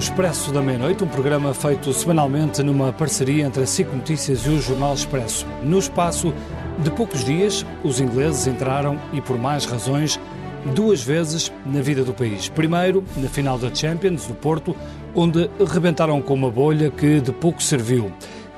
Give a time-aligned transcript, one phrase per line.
[0.00, 4.58] Expresso da Meia-Noite, um programa feito semanalmente numa parceria entre a SIC Notícias e o
[4.58, 5.46] Jornal Expresso.
[5.62, 6.32] No espaço
[6.78, 10.18] de poucos dias, os ingleses entraram, e por mais razões,
[10.74, 12.48] duas vezes na vida do país.
[12.48, 14.74] Primeiro, na final da Champions, do Porto,
[15.14, 18.10] onde rebentaram com uma bolha que de pouco serviu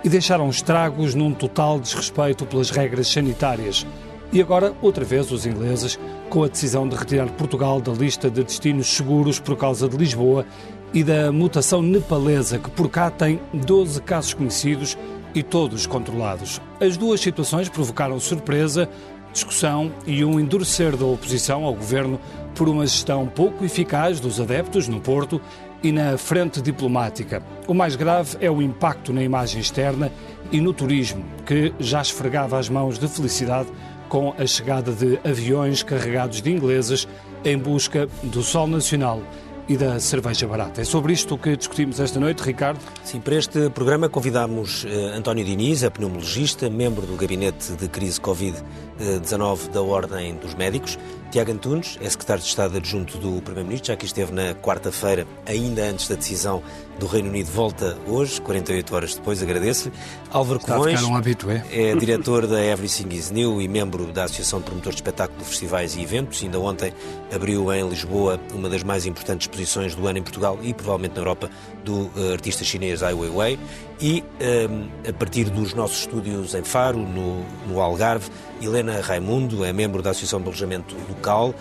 [0.04, 3.84] e deixaram estragos num total desrespeito pelas regras sanitárias.
[4.32, 5.98] E agora, outra vez, os ingleses,
[6.30, 10.46] com a decisão de retirar Portugal da lista de destinos seguros por causa de Lisboa
[10.92, 14.96] e da mutação nepalesa, que por cá tem 12 casos conhecidos
[15.34, 16.60] e todos controlados.
[16.80, 18.88] As duas situações provocaram surpresa,
[19.32, 22.20] discussão e um endurecer da oposição ao governo
[22.54, 25.40] por uma gestão pouco eficaz dos adeptos no Porto
[25.82, 27.42] e na frente diplomática.
[27.66, 30.12] O mais grave é o impacto na imagem externa
[30.52, 33.68] e no turismo, que já esfregava as mãos de felicidade
[34.08, 37.08] com a chegada de aviões carregados de ingleses
[37.44, 39.22] em busca do sol nacional
[39.68, 40.80] e da cerveja barata.
[40.80, 42.80] É sobre isto que discutimos esta noite, Ricardo.
[43.04, 48.20] Sim, para este programa convidamos uh, António Diniz, a pneumologista, membro do Gabinete de Crise
[48.20, 50.98] Covid-19 da Ordem dos Médicos.
[51.32, 55.82] Tiago Antunes é secretário de Estado adjunto do Primeiro-Ministro, já que esteve na quarta-feira, ainda
[55.82, 56.62] antes da decisão
[56.98, 59.94] do Reino Unido, volta hoje, 48 horas depois, agradeço-lhe.
[60.30, 61.64] Álvaro Covões um habitué.
[61.72, 65.96] é diretor da Everything is New e membro da Associação de Promotores de Espetáculo, Festivais
[65.96, 66.42] e Eventos.
[66.42, 66.92] Ainda ontem
[67.34, 71.22] abriu em Lisboa uma das mais importantes exposições do ano em Portugal e provavelmente na
[71.22, 71.50] Europa
[71.82, 73.58] do uh, artista chinês Ai Weiwei.
[74.00, 74.22] E
[74.68, 78.28] um, a partir dos nossos estúdios em Faro, no, no Algarve,
[78.60, 81.54] Helena Raimundo é membro da Associação de Alojamento Local uh,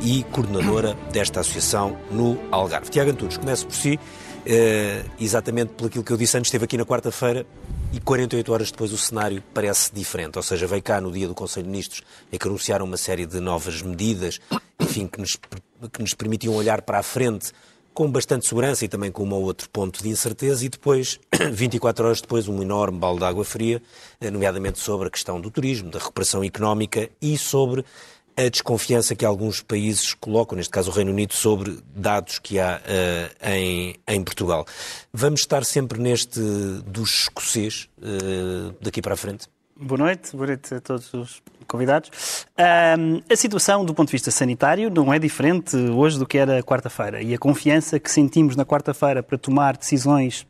[0.00, 2.88] e coordenadora desta associação no Algarve.
[2.88, 6.86] Tiago Antunes, começo por si, uh, exatamente pelo que eu disse antes, esteve aqui na
[6.86, 7.44] quarta-feira
[7.92, 11.34] e 48 horas depois o cenário parece diferente, ou seja, veio cá no dia do
[11.34, 14.38] Conselho de Ministros em que anunciaram uma série de novas medidas,
[14.78, 15.36] enfim, que nos,
[15.92, 17.52] que nos permitiam olhar para a frente
[17.92, 21.18] com bastante segurança e também com um ou outro ponto de incerteza, e depois,
[21.50, 23.82] 24 horas depois, um enorme balde de água fria,
[24.30, 27.82] nomeadamente sobre a questão do turismo, da recuperação económica e sobre
[28.36, 32.80] a desconfiança que alguns países colocam, neste caso o Reino Unido, sobre dados que há
[32.80, 34.66] uh, em, em, Portugal.
[35.12, 36.40] Vamos estar sempre neste
[36.86, 39.46] dos escocês uh, daqui para a frente?
[39.78, 42.10] Boa noite, boa noite a todos os convidados.
[42.98, 46.62] Um, a situação do ponto de vista sanitário não é diferente hoje do que era
[46.62, 50.46] quarta-feira e a confiança que sentimos na quarta-feira para tomar decisões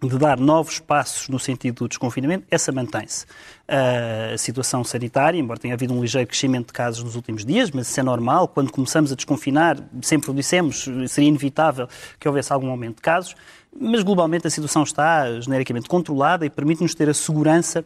[0.00, 3.26] de dar novos passos no sentido do desconfinamento, essa mantém-se.
[3.66, 7.88] A situação sanitária, embora tenha havido um ligeiro crescimento de casos nos últimos dias, mas
[7.88, 11.88] isso é normal, quando começamos a desconfinar, sempre o dissemos, seria inevitável
[12.18, 13.34] que houvesse algum aumento de casos,
[13.78, 17.84] mas globalmente a situação está genericamente controlada e permite-nos ter a segurança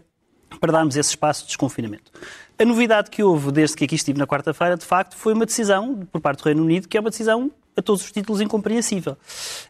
[0.60, 2.12] para darmos esse espaço de desconfinamento.
[2.58, 6.06] A novidade que houve desde que aqui estive na quarta-feira, de facto, foi uma decisão
[6.12, 9.16] por parte do Reino Unido, que é uma decisão a todos os títulos incompreensível.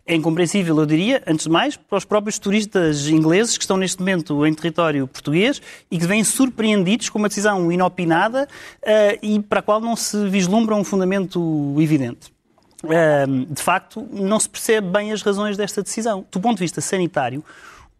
[0.06, 4.00] É incompreensível, eu diria, antes de mais, para os próprios turistas ingleses que estão neste
[4.00, 8.48] momento em território português e que vêm surpreendidos com uma decisão inopinada
[8.82, 12.32] uh, e para a qual não se vislumbra um fundamento evidente.
[12.82, 16.26] Uh, de facto, não se percebe bem as razões desta decisão.
[16.30, 17.44] Do ponto de vista sanitário,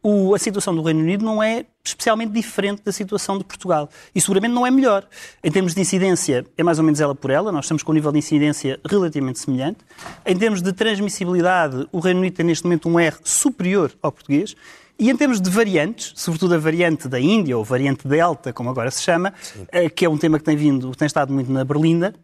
[0.03, 3.89] o, a situação do Reino Unido não é especialmente diferente da situação de Portugal.
[4.15, 5.07] E seguramente não é melhor.
[5.43, 7.53] Em termos de incidência, é mais ou menos ela por ela.
[7.53, 9.79] Nós estamos com um nível de incidência relativamente semelhante.
[10.27, 14.57] Em termos de transmissibilidade, o Reino Unido tem neste momento um R superior ao português.
[14.99, 18.91] E em termos de variantes, sobretudo a variante da Índia, ou variante Delta, como agora
[18.91, 19.67] se chama, Sim.
[19.73, 22.15] Eh, que é um tema que tem vindo, tem estado muito na Berlinda,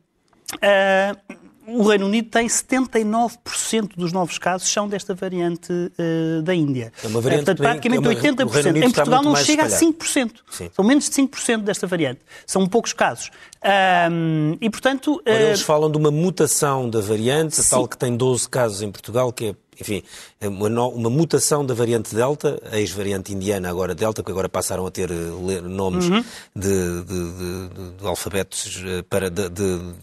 [0.55, 1.39] uh,
[1.69, 6.93] o Reino Unido tem 79% dos novos casos são desta variante uh, da Índia.
[7.03, 8.77] É uma variante Portanto, praticamente é uma, 80%.
[8.77, 9.97] Em Portugal não chega espalhado.
[10.01, 10.31] a 5%.
[10.51, 10.71] Sim.
[10.75, 12.21] São menos de 5% desta variante.
[12.47, 13.31] São poucos casos.
[14.11, 15.21] Um, e, portanto...
[15.27, 15.47] Ora, uh...
[15.49, 19.47] Eles falam de uma mutação da variante, tal que tem 12 casos em Portugal, que
[19.47, 20.03] é enfim,
[20.43, 25.11] uma, uma, mutação da variante Delta, ex-variante indiana, agora Delta, que agora passaram a ter
[25.11, 26.25] eh, nomes uhum.
[26.55, 29.31] de, de, de, de, alfabetos eh, para,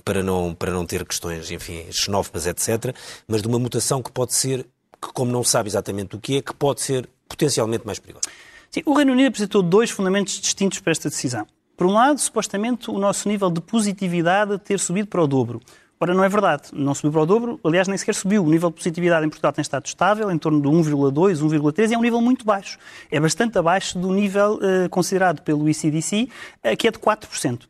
[0.04, 2.96] para, não, para não ter questões, enfim, xenófobas, etc.,
[3.28, 4.66] mas de uma mutação que pode ser,
[5.02, 8.30] que como não sabe exatamente o que é, que pode ser potencialmente mais perigosa.
[8.72, 11.46] Sim, o Reino Unido apresentou dois fundamentos distintos para esta decisão.
[11.78, 15.62] Por um lado, supostamente, o nosso nível de positividade ter subido para o dobro.
[16.00, 16.64] Ora, não é verdade.
[16.74, 18.44] Não subiu para o dobro, aliás, nem sequer subiu.
[18.44, 21.94] O nível de positividade em Portugal tem estado estável, em torno de 1,2, 1,3, e
[21.94, 22.78] é um nível muito baixo.
[23.10, 26.30] É bastante abaixo do nível uh, considerado pelo ICDC,
[26.64, 27.62] uh, que é de 4%.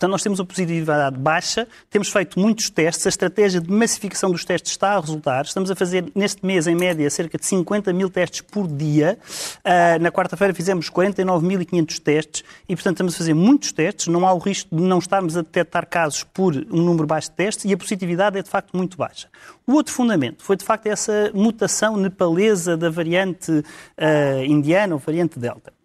[0.00, 4.46] Portanto, nós temos uma positividade baixa, temos feito muitos testes, a estratégia de massificação dos
[4.46, 5.44] testes está a resultar.
[5.44, 9.18] Estamos a fazer, neste mês, em média, cerca de 50 mil testes por dia.
[9.58, 14.06] Uh, na quarta-feira fizemos 49.500 testes e, portanto, estamos a fazer muitos testes.
[14.06, 17.36] Não há o risco de não estarmos a detectar casos por um número baixo de
[17.36, 19.28] testes e a positividade é, de facto, muito baixa.
[19.66, 25.38] O outro fundamento foi, de facto, essa mutação nepalesa da variante uh, indiana ou variante
[25.38, 25.78] delta.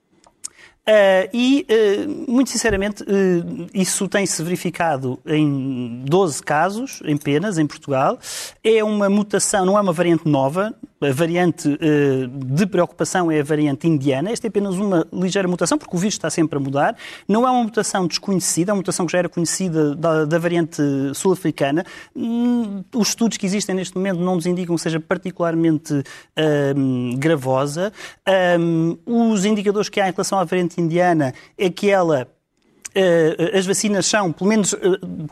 [0.87, 7.65] Uh, e, uh, muito sinceramente, uh, isso tem-se verificado em 12 casos, em penas, em
[7.65, 8.19] Portugal.
[8.63, 13.43] É uma mutação, não é uma variante nova, a variante eh, de preocupação é a
[13.43, 14.31] variante indiana.
[14.31, 16.95] Esta é apenas uma ligeira mutação, porque o vírus está sempre a mudar.
[17.27, 20.81] Não é uma mutação desconhecida, é uma mutação que já era conhecida da, da variante
[21.13, 21.85] sul-africana.
[22.15, 25.93] Hum, os estudos que existem neste momento não nos indicam que seja particularmente
[26.75, 27.91] hum, gravosa.
[28.59, 32.27] Hum, os indicadores que há em relação à variante indiana é que ela
[33.53, 34.77] as vacinas são, pelo menos eh,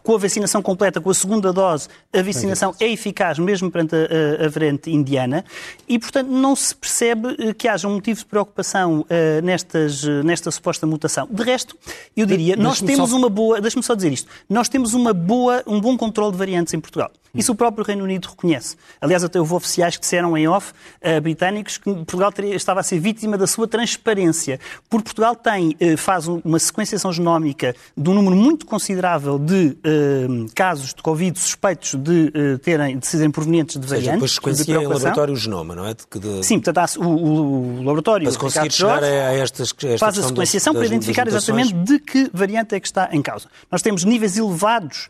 [0.02, 4.46] com a vacinação completa, com a segunda dose, a vacinação é eficaz mesmo perante a,
[4.46, 5.46] a variante indiana
[5.88, 9.06] e, portanto, não se percebe eh, que haja um motivo de preocupação
[9.44, 11.28] nestas, nesta suposta mutação.
[11.30, 11.78] De resto,
[12.16, 13.16] eu diria, nós temos só...
[13.16, 16.74] uma boa, deixe-me só dizer isto, nós temos uma boa, um bom controle de variantes
[16.74, 17.12] em Portugal.
[17.36, 18.76] Isso o próprio Reino Unido reconhece.
[19.02, 22.84] Aliás, até houve oficiais que disseram em off, uh, britânicos, que Portugal teria, estava a
[22.84, 24.60] ser vítima da sua transparência.
[24.88, 30.46] Porque Portugal tem, uh, faz uma sequenciação genómica de um número muito considerável de uh,
[30.54, 34.14] casos de Covid suspeitos de, terem, de serem provenientes de variantes.
[34.14, 35.96] Depois sequencia em laboratório o genoma, não é?
[35.96, 36.46] De, de...
[36.46, 38.30] Sim, portanto, o, o, o laboratório.
[38.30, 42.76] Para conseguir chegar a, estas, a faz a sequenciação para identificar exatamente de que variante
[42.76, 43.48] é que está em causa.
[43.72, 45.10] Nós temos níveis elevados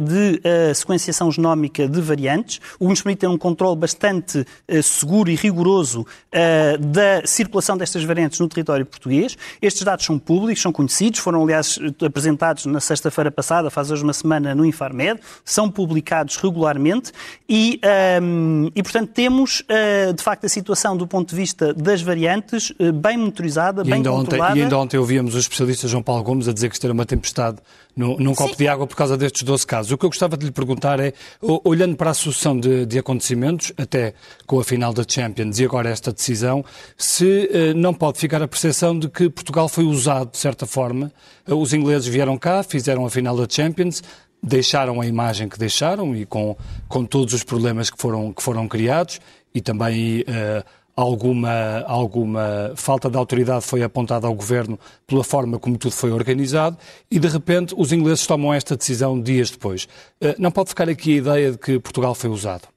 [0.00, 0.40] de
[0.74, 5.30] sequenciação genómica genómica de variantes, o que nos permite ter um controle bastante uh, seguro
[5.30, 9.36] e rigoroso uh, da circulação destas variantes no território português.
[9.60, 14.12] Estes dados são públicos, são conhecidos, foram, aliás, apresentados na sexta-feira passada, faz hoje uma
[14.12, 17.12] semana, no Infarmed, são publicados regularmente
[17.48, 17.80] e,
[18.22, 22.02] um, ehm, e portanto, temos, uh, de facto, a situação do ponto de vista das
[22.02, 24.52] variantes bem monitorizada, bem controlada.
[24.52, 26.92] Ontem, e ainda ontem ouvíamos o especialista João Paulo Gomes a dizer que isto era
[26.92, 27.58] uma tempestade
[27.96, 29.92] num, num copo de água por causa destes 12 casos.
[29.92, 33.72] O que eu gostava de lhe perguntar é, olhando para a sucessão de, de acontecimentos,
[33.76, 34.14] até
[34.46, 36.64] com a final da Champions e agora esta decisão,
[36.96, 41.12] se eh, não pode ficar a percepção de que Portugal foi usado, de certa forma.
[41.46, 44.02] Eh, os ingleses vieram cá, fizeram a final da Champions,
[44.42, 46.56] deixaram a imagem que deixaram e com,
[46.88, 49.20] com todos os problemas que foram, que foram criados
[49.54, 50.24] e também...
[50.26, 50.64] Eh,
[51.02, 56.76] alguma, alguma falta de autoridade foi apontada ao governo pela forma como tudo foi organizado
[57.10, 59.88] e, de repente, os ingleses tomam esta decisão dias depois.
[60.20, 62.68] Eh, não pode ficar aqui a ideia de que Portugal foi usado?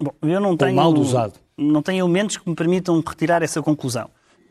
[0.00, 1.34] Bom, eu não tenho, mal usado.
[1.56, 4.10] Não tenho elementos que me permitam retirar essa conclusão.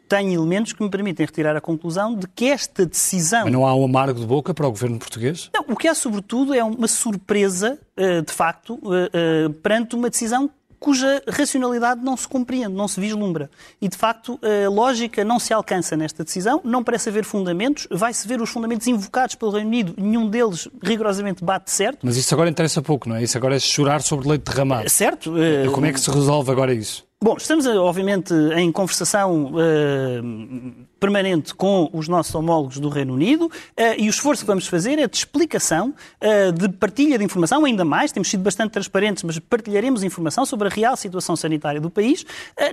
[0.09, 3.43] Tenho elementos que me permitem retirar a conclusão de que esta decisão.
[3.43, 5.49] Mas não há um amargo de boca para o governo português?
[5.53, 8.79] Não, o que há, sobretudo, é uma surpresa, eh, de facto,
[9.13, 10.49] eh, perante uma decisão
[10.79, 13.49] cuja racionalidade não se compreende, não se vislumbra.
[13.81, 18.27] E, de facto, a lógica não se alcança nesta decisão, não parece haver fundamentos, vai-se
[18.27, 21.99] ver os fundamentos invocados pelo Reino Unido, nenhum deles rigorosamente bate certo.
[22.03, 23.23] Mas isso agora interessa pouco, não é?
[23.23, 24.89] Isso agora é chorar sobre leite derramado.
[24.89, 25.33] Certo.
[25.73, 27.06] Como é que se resolve agora isso?
[27.19, 33.51] Bom, estamos obviamente em conversação uh, permanente com os nossos homólogos do Reino Unido uh,
[33.97, 37.83] e o esforço que vamos fazer é de explicação, uh, de partilha de informação, ainda
[37.83, 42.23] mais, temos sido bastante transparentes, mas partilharemos informação sobre a real situação sanitária do país,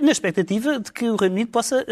[0.03, 1.83] na expectativa de que o Reino Unido possa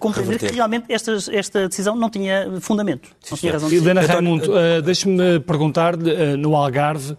[0.00, 0.48] compreender Reverter.
[0.48, 3.76] que realmente esta, esta decisão não tinha fundamento, não tinha razão de.
[3.76, 4.50] Helena Raimundo,
[4.82, 5.94] deixe-me perguntar
[6.38, 7.16] no Algarve,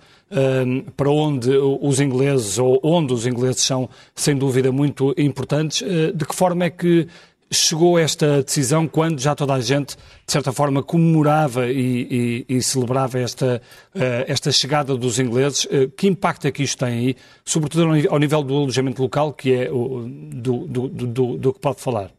[0.95, 5.81] para onde os ingleses, ou onde os ingleses são, sem dúvida, muito importantes.
[5.81, 7.07] Uh, de que forma é que
[7.51, 12.61] chegou esta decisão quando já toda a gente, de certa forma, comemorava e, e, e
[12.61, 13.61] celebrava esta,
[13.95, 15.65] uh, esta chegada dos ingleses?
[15.65, 19.53] Uh, que impacto é que isto tem aí, sobretudo ao nível do alojamento local, que
[19.53, 22.11] é do, do, do, do que pode falar?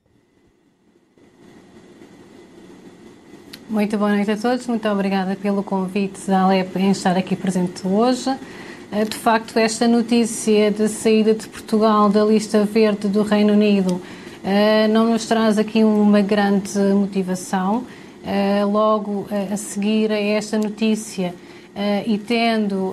[3.70, 7.86] Muito boa noite a todos, muito obrigada pelo convite da Alep em estar aqui presente
[7.86, 8.28] hoje.
[8.90, 14.02] Eh, de facto, esta notícia de saída de Portugal da lista verde do Reino Unido
[14.42, 17.84] eh, não nos traz aqui uma grande motivação.
[18.26, 21.32] Eh, logo a seguir a esta notícia
[22.04, 22.92] e tendo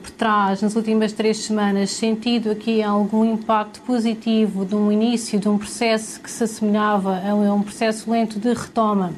[0.00, 5.48] por trás, nas últimas três semanas, sentido aqui algum impacto positivo de um início de
[5.48, 9.12] um processo que se assemelhava a um processo lento de retoma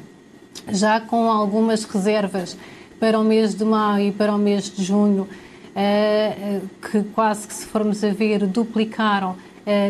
[0.69, 2.57] já com algumas reservas
[2.99, 5.27] para o mês de maio e para o mês de junho,
[5.75, 9.35] eh, que quase que se formos a ver duplicaram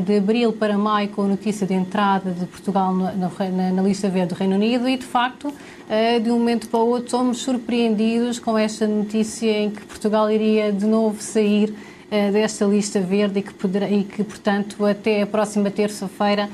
[0.06, 4.36] de abril para maio com a notícia de entrada de Portugal na, lista verde do
[4.36, 5.54] Reino Unido e, de facto,
[6.24, 10.72] de um momento para o outro somos surpreendidos com esta notícia em que Portugal iria
[10.72, 11.76] de novo sair
[12.32, 16.50] desta lista verde e que, poderá, e que portanto, até a próxima terça-feira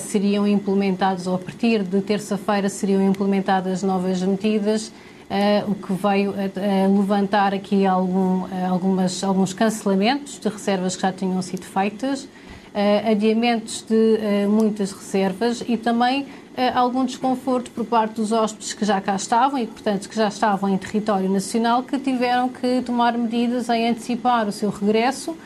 [0.00, 4.90] seriam implementados, ou a partir de terça-feira seriam implementadas novas medidas
[5.26, 10.94] Uh, o que veio a, a levantar aqui algum, uh, algumas, alguns cancelamentos de reservas
[10.94, 16.26] que já tinham sido feitas, uh, adiamentos de muitas reservas e também
[16.74, 20.70] algum desconforto por parte dos hóspedes que já cá estavam e, portanto, que já estavam
[20.70, 25.36] em território nacional, que tiveram que tomar medidas em antecipar o seu regresso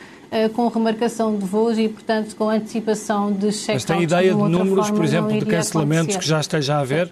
[0.53, 3.73] com remarcação de voos e, portanto, com antecipação de check-out.
[3.73, 6.19] Mas tem ideia de, de números, por exemplo, de cancelamentos acontecer.
[6.19, 7.11] que já esteja a haver?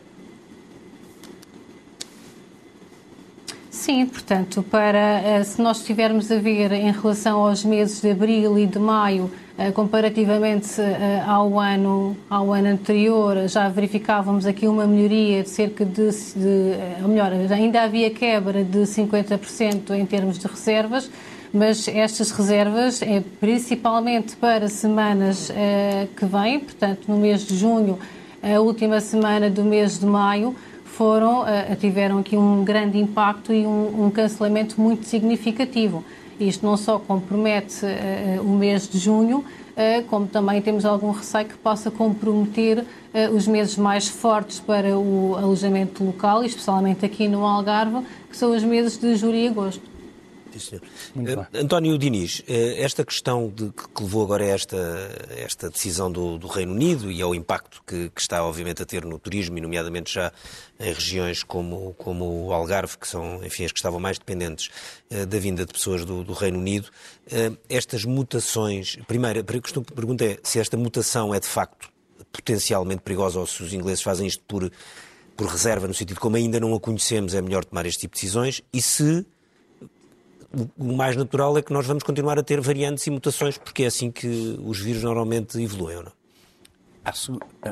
[3.80, 8.60] Sim, portanto, para eh, se nós estivermos a ver em relação aos meses de abril
[8.60, 14.86] e de maio, eh, comparativamente eh, ao ano, ao ano anterior, já verificávamos aqui uma
[14.86, 20.46] melhoria de cerca de, de ou melhor, ainda havia quebra de 50% em termos de
[20.46, 21.10] reservas,
[21.54, 25.52] mas estas reservas é principalmente para semanas
[26.16, 27.98] que vêm, portanto, no mês de junho,
[28.42, 30.56] a última semana do mês de maio,
[31.00, 36.04] foram, uh, tiveram aqui um grande impacto e um, um, cancelamento muito significativo.
[36.38, 41.46] Isto não só compromete uh, o mês de junho, uh, como também temos algum receio
[41.46, 42.84] que possa comprometer
[43.34, 48.64] os meses mais fortes para o alojamento local, especialmente aqui no Algarve, que são os
[48.64, 49.89] meses de julho e agosto.
[50.52, 50.82] Sim, senhor.
[51.16, 52.44] Uh, António Diniz, uh,
[52.78, 54.78] esta questão de, que levou agora a esta,
[55.38, 59.06] esta decisão do, do, Reino Unido e ao impacto que, que, está, obviamente, a ter
[59.06, 60.32] no turismo, e nomeadamente já
[60.80, 64.70] em regiões como, como o Algarve, que são, enfim, as que estavam mais dependentes
[65.12, 66.90] uh, da vinda de pessoas do, do Reino Unido,
[67.70, 68.98] estas mutações.
[69.08, 71.90] Primeiro, a pergunta é se esta mutação é de facto
[72.32, 74.72] potencialmente perigosa ou se os ingleses fazem isto por,
[75.36, 78.16] por reserva, no sentido de como ainda não a conhecemos, é melhor tomar este tipo
[78.16, 79.26] de decisões, e se
[80.78, 83.88] o mais natural é que nós vamos continuar a ter variantes e mutações, porque é
[83.88, 86.12] assim que os vírus normalmente evoluem, não?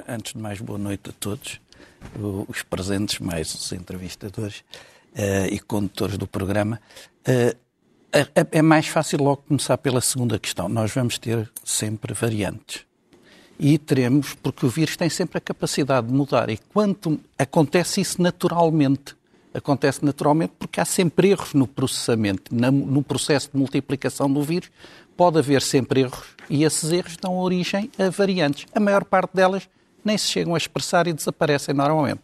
[0.07, 1.59] Antes de mais, boa noite a todos,
[2.47, 4.63] os presentes, mais os entrevistadores
[5.13, 6.79] uh, e condutores do programa.
[7.27, 7.55] Uh,
[8.51, 10.69] é mais fácil logo começar pela segunda questão.
[10.69, 12.85] Nós vamos ter sempre variantes.
[13.59, 16.49] E teremos, porque o vírus tem sempre a capacidade de mudar.
[16.49, 19.15] E quanto acontece isso naturalmente,
[19.53, 24.69] acontece naturalmente porque há sempre erros no processamento, no processo de multiplicação do vírus,
[25.15, 28.65] pode haver sempre erros e esses erros dão origem a variantes.
[28.73, 29.67] A maior parte delas
[30.03, 32.21] nem se chegam a expressar e desaparecem normalmente.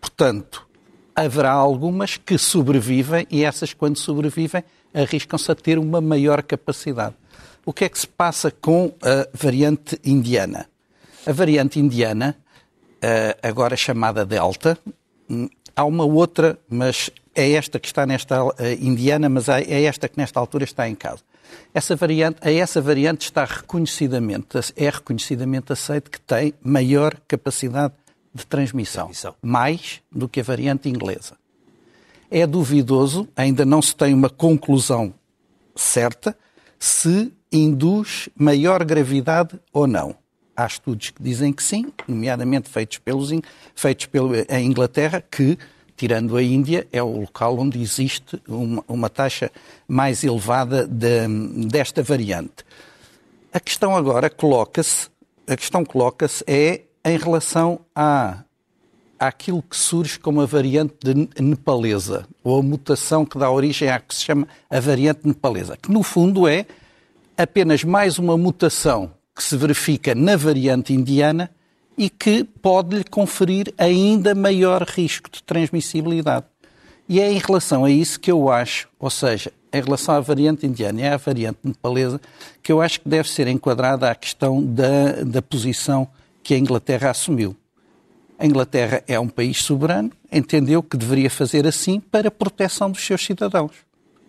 [0.00, 0.66] Portanto,
[1.14, 4.62] haverá algumas que sobrevivem e essas, quando sobrevivem,
[4.92, 7.14] arriscam-se a ter uma maior capacidade.
[7.64, 10.68] O que é que se passa com a variante indiana?
[11.26, 12.36] A variante indiana,
[13.00, 14.78] eh, agora chamada Delta,
[15.28, 20.08] hum, Há uma outra, mas é esta que está nesta uh, indiana, mas é esta
[20.08, 21.22] que nesta altura está em casa.
[21.72, 27.94] Essa variante, a essa variante está reconhecidamente, é reconhecidamente aceito que tem maior capacidade
[28.32, 31.36] de transmissão, transmissão, mais do que a variante inglesa.
[32.30, 35.14] É duvidoso, ainda não se tem uma conclusão
[35.74, 36.36] certa,
[36.78, 40.16] se induz maior gravidade ou não.
[40.56, 43.30] Há estudos que dizem que sim, nomeadamente feitos, pelos,
[43.74, 45.58] feitos pelo, em Inglaterra, que,
[45.96, 49.50] tirando a Índia, é o local onde existe uma, uma taxa
[49.88, 51.26] mais elevada de,
[51.66, 52.64] desta variante.
[53.52, 55.08] A questão agora coloca-se,
[55.46, 58.44] a questão coloca-se é em relação a
[59.18, 60.96] àquilo que surge como a variante
[61.40, 65.90] nepalesa, ou a mutação que dá origem à que se chama a variante nepalesa, que
[65.90, 66.66] no fundo é
[67.36, 71.50] apenas mais uma mutação que se verifica na variante indiana
[71.96, 76.46] e que pode-lhe conferir ainda maior risco de transmissibilidade.
[77.08, 80.66] E é em relação a isso que eu acho, ou seja, em relação à variante
[80.66, 82.20] indiana e à variante nepalesa,
[82.62, 86.08] que eu acho que deve ser enquadrada a questão da, da posição
[86.42, 87.56] que a Inglaterra assumiu.
[88.38, 93.04] A Inglaterra é um país soberano, entendeu que deveria fazer assim para a proteção dos
[93.04, 93.72] seus cidadãos.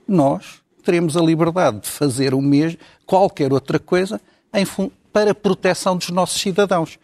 [0.07, 4.21] Nós teremos a liberdade de fazer o mesmo, qualquer outra coisa,
[5.11, 6.99] para a proteção dos nossos cidadãos.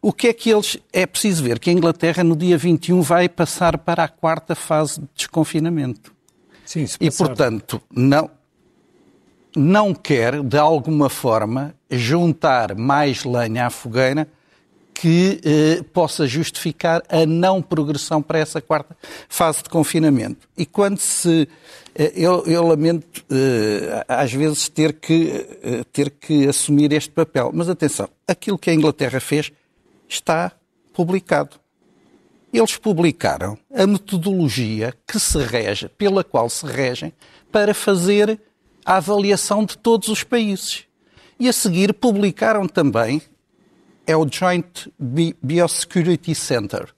[0.00, 0.78] O que é que eles.
[0.92, 5.00] É preciso ver que a Inglaterra, no dia 21, vai passar para a quarta fase
[5.00, 6.12] de desconfinamento.
[6.64, 8.30] Sim, se e, portanto, não,
[9.54, 14.26] não quer, de alguma forma, juntar mais lenha à fogueira
[15.00, 18.94] que eh, possa justificar a não progressão para essa quarta
[19.30, 20.46] fase de confinamento.
[20.58, 21.48] E quando se.
[21.94, 27.50] Eh, eu, eu, lamento, eh, às vezes, ter que, eh, ter que assumir este papel.
[27.54, 29.50] Mas atenção, aquilo que a Inglaterra fez
[30.06, 30.52] está
[30.92, 31.56] publicado.
[32.52, 37.10] Eles publicaram a metodologia que se rege, pela qual se regem,
[37.50, 38.38] para fazer
[38.84, 40.84] a avaliação de todos os países.
[41.38, 43.22] E a seguir publicaram também
[44.10, 44.88] é o Joint
[45.42, 46.88] Biosecurity Center.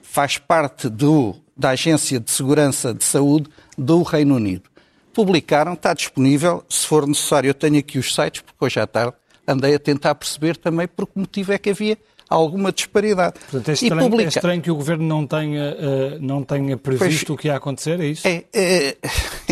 [0.00, 4.70] Faz parte do, da Agência de Segurança de Saúde do Reino Unido.
[5.12, 9.14] Publicaram, está disponível, se for necessário, eu tenho aqui os sites, porque hoje à tarde
[9.46, 13.34] andei a tentar perceber também por que motivo é que havia alguma disparidade.
[13.40, 14.28] Portanto, é estranho, publica...
[14.28, 17.56] é estranho que o Governo não tenha, uh, não tenha previsto pois, o que ia
[17.56, 18.26] acontecer, é isso?
[18.26, 18.96] É, é,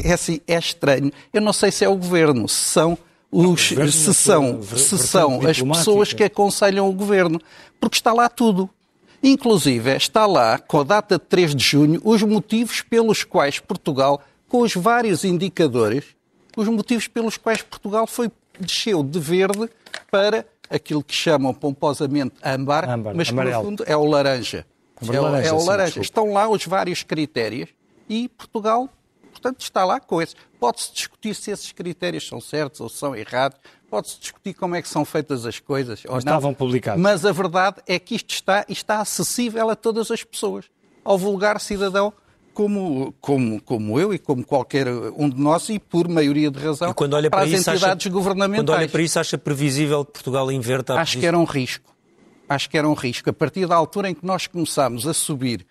[0.04, 1.12] é assim, é estranho.
[1.32, 2.96] Eu não sei se é o Governo, se são
[3.30, 7.40] os, se são, se são as pessoas que aconselham o governo,
[7.78, 8.68] porque está lá tudo.
[9.22, 14.20] Inclusive, está lá, com a data de 3 de junho, os motivos pelos quais Portugal,
[14.48, 16.04] com os vários indicadores,
[16.56, 19.68] os motivos pelos quais Portugal foi, desceu de verde
[20.10, 24.66] para aquilo que chamam pomposamente âmbar, âmbar mas que no fundo é o laranja.
[25.02, 25.92] É, laranja, é o laranja.
[25.94, 27.68] Sim, Estão lá os vários critérios
[28.08, 28.88] e Portugal
[29.40, 30.36] Portanto, está lá com esses.
[30.58, 34.88] Pode-se discutir se esses critérios são certos ou são errados, pode-se discutir como é que
[34.88, 36.02] são feitas as coisas.
[36.06, 36.54] Ou Estavam não.
[36.54, 37.00] publicados.
[37.00, 40.66] Mas a verdade é que isto está, está acessível a todas as pessoas,
[41.02, 42.12] ao vulgar cidadão
[42.52, 46.92] como, como, como eu e como qualquer um de nós, e por maioria de razão,
[46.92, 48.66] para, para, as entidades acha, governamentais.
[48.66, 51.90] Quando olha para isso, acha previsível que Portugal inverta a Acho que era um risco.
[52.48, 53.30] Acho que era um risco.
[53.30, 55.64] A partir da altura em que nós começámos a subir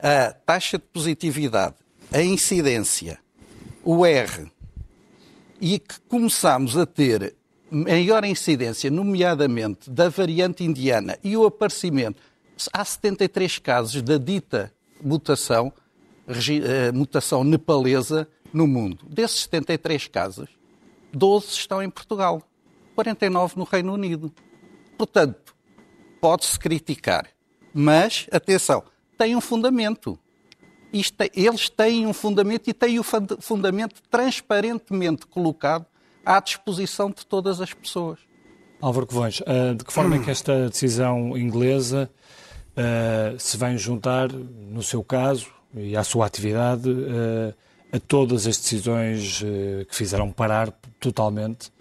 [0.00, 1.76] a taxa de positividade
[2.14, 3.18] a incidência,
[3.82, 4.48] o R,
[5.60, 7.34] e que começámos a ter
[7.68, 12.22] maior incidência, nomeadamente da variante indiana e o aparecimento,
[12.72, 15.72] há 73 casos da dita mutação,
[16.28, 19.04] eh, mutação nepalesa no mundo.
[19.08, 20.48] Desses 73 casos,
[21.12, 22.40] 12 estão em Portugal,
[22.94, 24.32] 49 no Reino Unido.
[24.96, 25.52] Portanto,
[26.20, 27.26] pode-se criticar,
[27.74, 28.84] mas, atenção,
[29.18, 30.16] tem um fundamento
[31.34, 35.86] eles têm um fundamento e têm o fundamento transparentemente colocado
[36.24, 38.20] à disposição de todas as pessoas.
[38.80, 42.10] Álvaro Covões, eh, de que forma é que esta decisão inglesa
[42.76, 47.54] eh, se vem juntar, no seu caso e à sua atividade, eh,
[47.96, 49.40] a todas as decisões
[49.88, 51.72] que fizeram parar totalmente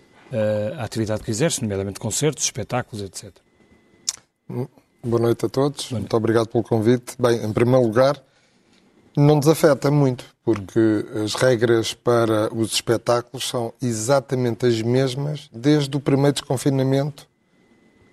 [0.77, 3.31] a atividade que exerce, nomeadamente concertos, espetáculos, etc.
[4.47, 5.89] Boa noite a todos.
[5.89, 6.01] Noite.
[6.01, 7.15] Muito obrigado pelo convite.
[7.19, 8.21] Bem, em primeiro lugar,
[9.15, 15.95] não nos afeta muito, porque as regras para os espetáculos são exatamente as mesmas desde
[15.95, 17.27] o primeiro desconfinamento,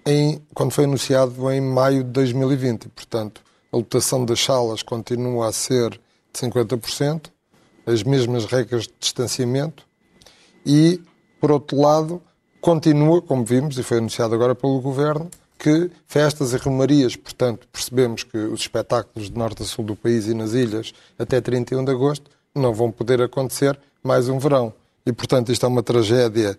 [0.07, 2.89] em, quando foi anunciado em maio de 2020.
[2.89, 7.31] Portanto, a lotação das salas continua a ser de 50%,
[7.87, 9.85] as mesmas regras de distanciamento
[10.65, 11.01] e,
[11.41, 12.23] por outro lado,
[12.61, 18.25] continua, como vimos e foi anunciado agora pelo Governo, que festas e romarias, portanto, percebemos
[18.25, 21.91] que os espetáculos de norte a sul do país e nas ilhas até 31 de
[21.91, 24.73] agosto não vão poder acontecer mais um verão.
[25.05, 26.59] E, portanto, isto é uma tragédia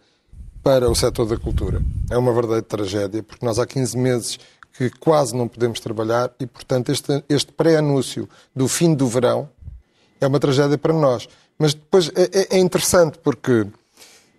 [0.61, 1.81] para o setor da cultura.
[2.11, 4.39] É uma verdadeira tragédia, porque nós há 15 meses
[4.77, 9.49] que quase não podemos trabalhar e, portanto, este, este pré-anúncio do fim do verão
[10.19, 11.27] é uma tragédia para nós.
[11.57, 13.65] Mas depois é, é, é interessante porque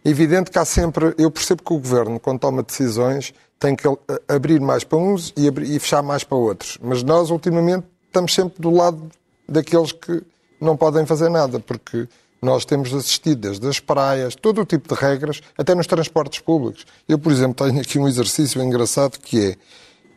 [0.04, 1.14] é evidente que há sempre.
[1.18, 3.86] Eu percebo que o governo, quando toma decisões, tem que
[4.26, 6.78] abrir mais para uns e, abrir, e fechar mais para outros.
[6.82, 9.08] Mas nós, ultimamente, estamos sempre do lado
[9.48, 10.20] daqueles que
[10.60, 12.08] não podem fazer nada, porque
[12.42, 16.84] nós temos assistido desde as praias, todo o tipo de regras, até nos transportes públicos.
[17.08, 19.56] Eu, por exemplo, tenho aqui um exercício engraçado que é,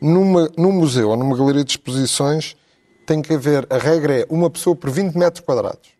[0.01, 2.58] numa, num museu ou numa galeria de exposições,
[3.05, 5.93] tem que haver, a regra é uma pessoa por 20 metros quadrados.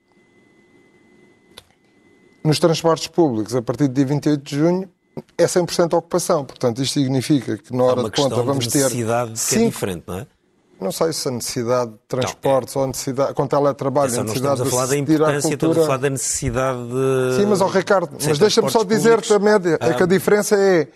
[2.44, 4.90] Nos transportes públicos, a partir do dia 28 de junho,
[5.38, 6.46] é 100% ocupação.
[6.46, 8.80] Portanto, isto significa que na hora de conta vamos ter.
[8.80, 9.60] necessidade cinco...
[9.60, 10.28] que é diferente, não é?
[10.80, 12.84] Não sei se a necessidade de transportes não, é...
[12.84, 16.10] ou a necessidade, com teletrabalho, a necessidade de falar da importância, estamos a falar da
[16.10, 17.38] necessidade de...
[17.38, 20.08] Sim, mas, oh, Ricardo, mas deixa-me só dizer-te a média, ah, é que a ah.
[20.08, 20.88] diferença é,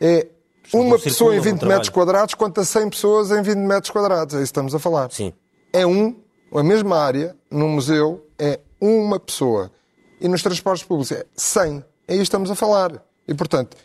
[0.00, 0.28] é
[0.72, 4.38] uma pessoa em 20 metros quadrados quanto a 100 pessoas em 20 metros quadrados, é
[4.38, 5.10] isso que estamos a falar.
[5.10, 5.32] Sim.
[5.72, 6.14] É um,
[6.54, 9.72] a mesma área, num museu, é uma pessoa.
[10.20, 11.84] E nos transportes públicos é 100.
[12.08, 13.02] É isso que estamos a falar.
[13.26, 13.76] E, portanto,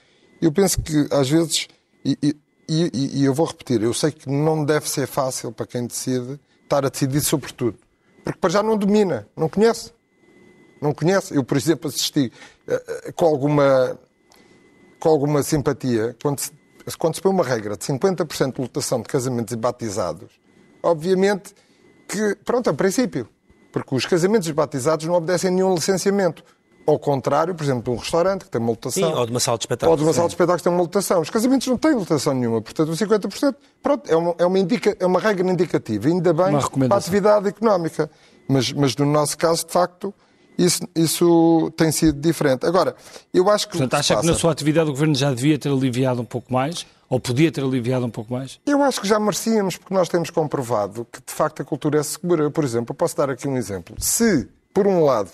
[0.41, 1.67] eu penso que às vezes,
[2.03, 2.17] e,
[2.69, 6.39] e, e, eu vou repetir, eu sei que não deve ser fácil para quem decide
[6.63, 7.77] estar a decidir sobre tudo.
[8.23, 9.91] Porque para já não domina, não conhece.
[10.81, 11.35] Não conhece.
[11.35, 12.31] Eu, por exemplo, assisti
[12.67, 13.99] uh, com, alguma,
[14.99, 16.51] com alguma simpatia quando se
[16.97, 20.31] quando se põe uma regra de 50% de lotação de casamentos e batizados,
[20.81, 21.53] obviamente
[22.07, 23.27] que, pronto, é um princípio.
[23.71, 26.43] Porque os casamentos e batizados não obedecem a nenhum licenciamento.
[26.85, 29.09] Ao contrário, por exemplo, de um restaurante que tem uma lotação.
[29.09, 29.91] Sim, ou de uma sala de espetáculos.
[29.91, 31.21] Ou de uma sala de espetáculos que tem uma lotação.
[31.21, 32.61] Os casamentos não têm lotação nenhuma.
[32.61, 36.07] Portanto, o 50%, pronto, é uma, é uma, indica, é uma regra indicativa.
[36.07, 38.09] Ainda bem para a atividade económica.
[38.47, 40.13] Mas, mas no nosso caso, de facto,
[40.57, 42.65] isso, isso tem sido diferente.
[42.65, 42.95] Agora,
[43.33, 43.77] eu acho que.
[43.77, 44.27] Portanto, que acha passa...
[44.27, 46.85] que na sua atividade o Governo já devia ter aliviado um pouco mais?
[47.09, 48.59] Ou podia ter aliviado um pouco mais?
[48.65, 52.03] Eu acho que já merecíamos, porque nós temos comprovado que, de facto, a cultura é
[52.03, 52.49] segura.
[52.49, 53.95] Por exemplo, eu posso dar aqui um exemplo.
[53.99, 55.31] Se, por um lado,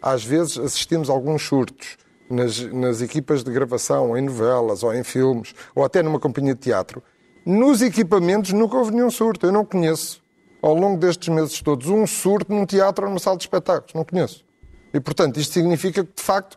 [0.00, 1.96] às vezes assistimos a alguns surtos
[2.28, 6.60] nas, nas equipas de gravação, em novelas ou em filmes, ou até numa companhia de
[6.60, 7.02] teatro,
[7.44, 9.46] nos equipamentos nunca houve nenhum surto.
[9.46, 10.22] Eu não conheço,
[10.62, 13.92] ao longo destes meses todos, um surto num teatro ou numa sala de espetáculos.
[13.94, 14.44] Não conheço.
[14.92, 16.56] E, portanto, isto significa que, de facto,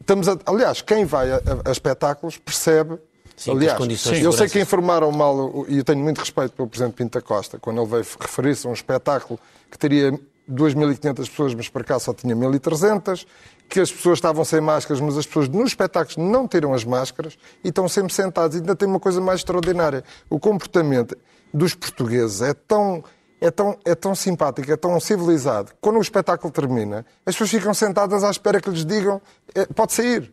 [0.00, 0.38] estamos a...
[0.46, 2.98] Aliás, quem vai a, a, espetáculos percebe
[3.36, 6.94] Sim, Aliás, condições eu sei que informaram mal, e eu tenho muito respeito pelo Presidente
[6.94, 9.38] Pinta Costa, quando ele veio referir-se a um espetáculo
[9.70, 10.18] que teria
[10.50, 13.26] 2.500 pessoas, mas para cá só tinha 1.300,
[13.68, 17.36] que as pessoas estavam sem máscaras, mas as pessoas nos espetáculos não tiram as máscaras
[17.64, 18.56] e estão sempre sentados.
[18.56, 20.04] E ainda tem uma coisa mais extraordinária.
[20.30, 21.16] O comportamento
[21.52, 23.02] dos portugueses é tão,
[23.40, 25.72] é tão, é tão simpático, é tão civilizado.
[25.80, 29.20] Quando o espetáculo termina, as pessoas ficam sentadas à espera que lhes digam
[29.54, 30.32] é, pode sair.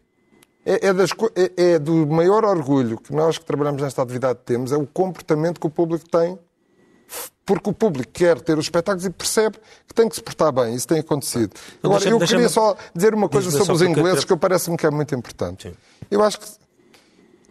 [0.66, 4.72] É, é, das, é, é, do maior orgulho que nós que trabalhamos nesta atividade temos,
[4.72, 6.40] é o comportamento que o público tem,
[7.46, 10.74] porque o público quer ter os espetáculos e percebe que tem que se portar bem.
[10.74, 11.52] Isso tem acontecido.
[11.82, 14.86] Agora, deixa, eu queria só dizer uma coisa sobre os ingleses, que eu parece-me que
[14.86, 15.70] é muito importante.
[15.70, 15.76] Sim.
[16.10, 16.48] Eu acho que,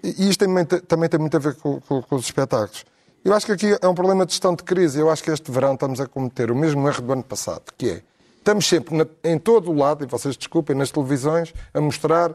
[0.02, 2.84] e isto também, também tem muito a ver com, com, com os espetáculos,
[3.24, 4.98] eu acho que aqui é um problema de gestão de crise.
[4.98, 7.88] Eu acho que este verão estamos a cometer o mesmo erro do ano passado, que
[7.88, 8.02] é
[8.42, 12.32] Estamos sempre na, em todo o lado, e vocês desculpem, nas televisões, a mostrar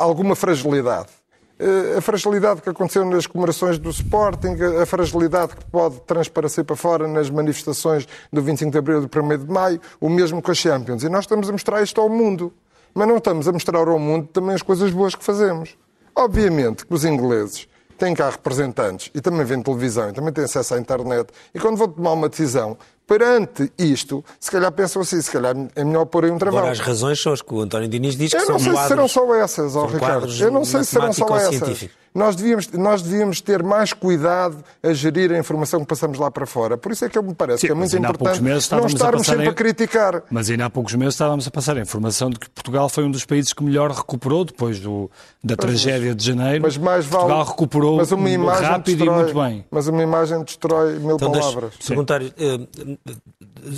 [0.00, 1.06] alguma fragilidade.
[1.96, 7.08] A fragilidade que aconteceu nas comemorações do Sporting, a fragilidade que pode transparecer para fora
[7.08, 10.54] nas manifestações do 25 de Abril e do 1 de Maio, o mesmo com a
[10.54, 11.02] Champions.
[11.02, 12.52] E nós estamos a mostrar isto ao mundo.
[12.92, 15.76] Mas não estamos a mostrar ao mundo também as coisas boas que fazemos.
[16.14, 17.66] Obviamente que os ingleses
[17.98, 21.76] têm cá representantes e também vêem televisão e também têm acesso à internet e quando
[21.78, 26.24] vão tomar uma decisão perante isto, se calhar pensam assim, se calhar é melhor pôr
[26.24, 26.58] aí um travão.
[26.58, 28.88] Agora, as razões são as que o António Diniz diz que Eu não sei se
[28.88, 30.32] serão só essas, oh, Ricardo.
[30.38, 31.88] Eu não sei se serão só essas.
[32.16, 36.46] Nós devíamos, nós devíamos ter mais cuidado a gerir a informação que passamos lá para
[36.46, 36.78] fora.
[36.78, 39.44] Por isso é que me parece Sim, que é muito importante não estarmos a sempre
[39.44, 39.48] em...
[39.48, 40.22] a criticar.
[40.30, 43.10] Mas ainda há poucos meses estávamos a passar a informação de que Portugal foi um
[43.10, 45.10] dos países que melhor recuperou depois do,
[45.44, 46.62] da mas, tragédia de janeiro.
[46.62, 47.24] Mas mais vale...
[47.24, 49.64] Portugal recuperou mas uma imagem rápido destrói, e muito bem.
[49.70, 51.74] Mas uma imagem destrói mil então, palavras.
[51.86, 52.95] Perguntar, uh,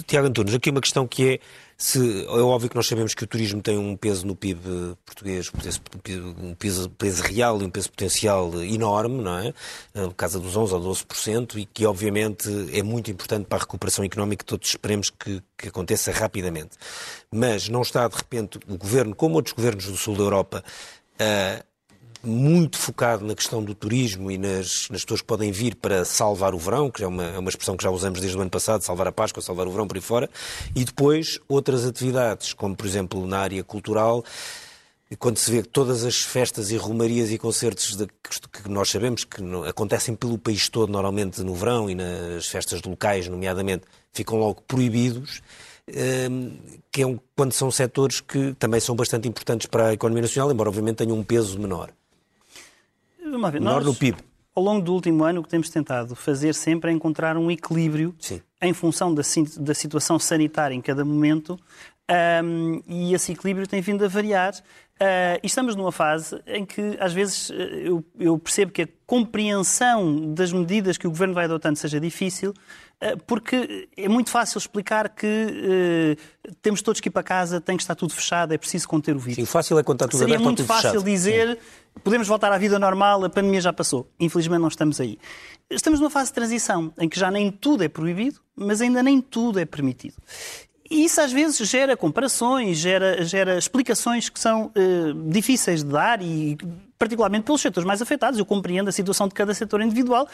[0.06, 1.40] Tiago Antunes, aqui uma questão que é
[1.76, 5.50] se, é óbvio que nós sabemos que o turismo tem um peso no PIB português,
[6.42, 9.54] um peso, peso real e um peso potencial enorme, não é?
[9.94, 14.04] Na casa dos 11% ou 12%, e que obviamente é muito importante para a recuperação
[14.04, 16.76] económica que todos esperemos que, que aconteça rapidamente.
[17.30, 20.64] Mas não está, de repente, o governo, como outros governos do sul da Europa,
[21.20, 21.64] a
[22.22, 26.54] muito focado na questão do turismo e nas, nas pessoas que podem vir para salvar
[26.54, 28.82] o verão, que é uma, é uma expressão que já usamos desde o ano passado,
[28.82, 30.28] salvar a Páscoa, salvar o verão por aí fora,
[30.74, 34.24] e depois outras atividades, como por exemplo na área cultural,
[35.18, 39.24] quando se vê que todas as festas e romarias e concertos de, que nós sabemos
[39.24, 44.60] que acontecem pelo país todo, normalmente no verão e nas festas locais, nomeadamente, ficam logo
[44.68, 45.40] proibidos,
[45.86, 46.50] ehm,
[46.92, 50.52] que é um, quando são setores que também são bastante importantes para a economia nacional,
[50.52, 51.90] embora obviamente tenham um peso menor
[53.36, 54.18] uma vez, menor nós, do PIB.
[54.54, 58.14] Ao longo do último ano, o que temos tentado fazer sempre é encontrar um equilíbrio
[58.18, 58.40] Sim.
[58.60, 59.22] em função da,
[59.58, 61.58] da situação sanitária em cada momento
[62.42, 64.54] um, e esse equilíbrio tem vindo a variar.
[64.54, 70.34] Uh, e estamos numa fase em que, às vezes, eu, eu, percebo que a compreensão
[70.34, 75.08] das medidas que o governo vai adotando seja difícil, uh, porque é muito fácil explicar
[75.10, 78.88] que uh, temos todos que ir para casa, tem que estar tudo fechado, é preciso
[78.88, 79.36] conter o vírus.
[79.36, 81.04] Sim, fácil é contar tudo Seria aberto, muito fácil fechado.
[81.04, 81.50] dizer.
[81.52, 84.08] Sim podemos voltar à vida normal, a pandemia já passou.
[84.18, 85.18] Infelizmente não estamos aí.
[85.70, 89.20] Estamos numa fase de transição em que já nem tudo é proibido, mas ainda nem
[89.20, 90.16] tudo é permitido.
[90.90, 96.22] E isso às vezes gera comparações, gera, gera explicações que são uh, difíceis de dar
[96.22, 96.56] e
[96.98, 98.38] particularmente pelos setores mais afetados.
[98.38, 100.28] Eu compreendo a situação de cada setor individual,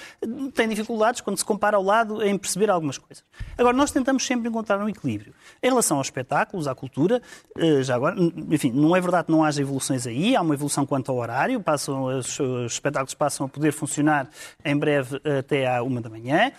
[0.55, 3.25] tem dificuldades quando se compara ao lado em perceber algumas coisas.
[3.57, 5.35] Agora, nós tentamos sempre encontrar um equilíbrio.
[5.63, 7.21] Em relação aos espetáculos, à cultura,
[7.57, 8.17] eh, já agora,
[8.51, 11.61] enfim, não é verdade que não haja evoluções aí, há uma evolução quanto ao horário,
[11.61, 14.29] passam, os, espetáculos passam a poder funcionar
[14.65, 16.53] em breve até à uma da manhã,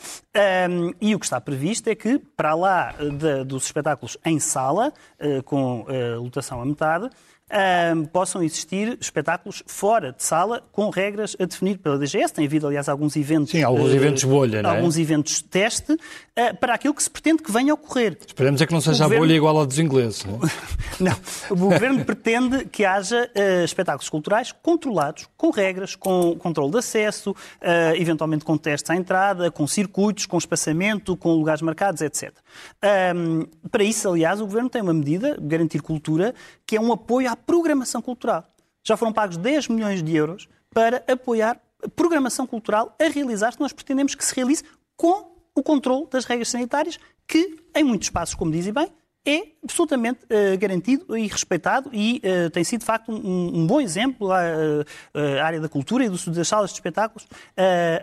[1.02, 2.94] e o que está previsto é que, para lá
[3.46, 7.10] dos espetáculos em sala, eh, com eh, lotação a metade,
[7.52, 12.34] uh, possam existir espetáculos fora de sala com regras a definir pela DGS.
[12.34, 13.52] Tem havido, aliás, alguns eventos.
[13.52, 14.76] Sim, alguns uh, eventos bolha, não é?
[14.78, 18.18] Alguns eventos teste uh, para aquilo que se pretende que venha a ocorrer.
[18.26, 19.26] Esperemos é que não seja o a governo...
[19.26, 20.26] bolha igual à dos ingleses.
[20.26, 20.40] Não, é?
[21.00, 21.16] não.
[21.50, 27.36] o governo pretende que haja uh, espetáculos culturais controlados, com regras, com controle de acesso,
[27.96, 32.34] eventualmente com testes à entrada, com circuitos, com espaçamento, com lugares marcados, etc.
[33.16, 36.34] Um, para isso, aliás, o governo tem uma medida, Garantir Cultura,
[36.66, 38.46] que é um apoio à programação cultural.
[38.84, 41.60] Já foram pagos 10 milhões de euros para apoiar
[41.96, 43.60] programação cultural a realizar-se.
[43.60, 44.64] Nós pretendemos que se realize
[44.96, 48.92] com o controle das regras sanitárias, que, em muitos espaços, como dizem bem,
[49.26, 53.82] é absolutamente uh, garantido e respeitado e uh, tem sido, de facto, um, um bom
[53.82, 57.28] exemplo a, uh, a, área da cultura e do, das salas de espetáculos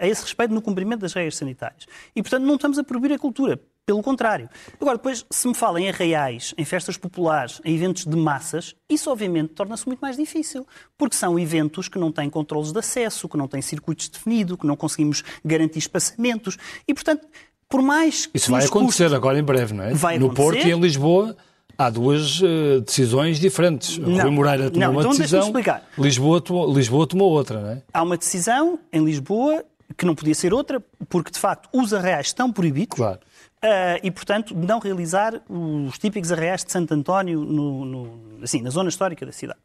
[0.00, 1.86] a esse respeito no cumprimento das regras sanitárias.
[2.16, 3.60] E, portanto, não estamos a proibir a cultura.
[3.84, 4.48] Pelo contrário.
[4.80, 9.10] Agora, depois, se me falam em arraiais, em festas populares, em eventos de massas, isso
[9.10, 10.64] obviamente torna-se muito mais difícil.
[10.96, 14.66] Porque são eventos que não têm controles de acesso, que não têm circuitos definidos, que
[14.66, 16.56] não conseguimos garantir espaçamentos.
[16.86, 17.26] E, portanto,
[17.68, 18.36] por mais que.
[18.36, 19.14] Isso vai acontecer custos...
[19.14, 19.94] agora em breve, não é?
[19.94, 20.42] Vai no acontecer.
[20.42, 21.36] Porto e em Lisboa.
[21.76, 23.98] Há duas uh, decisões diferentes.
[23.98, 25.82] Não, Rui Moreira tomou não, uma então decisão, explicar.
[25.98, 27.82] Lisboa tomou, Lisboa tomou outra, não é?
[27.92, 29.64] Há uma decisão em Lisboa
[29.96, 32.96] que não podia ser outra, porque de facto os arraiais estão proibidos.
[32.96, 33.20] Claro.
[33.64, 38.70] Uh, e, portanto, não realizar os típicos arraiais de Santo António no, no, assim, na
[38.70, 39.60] zona histórica da cidade.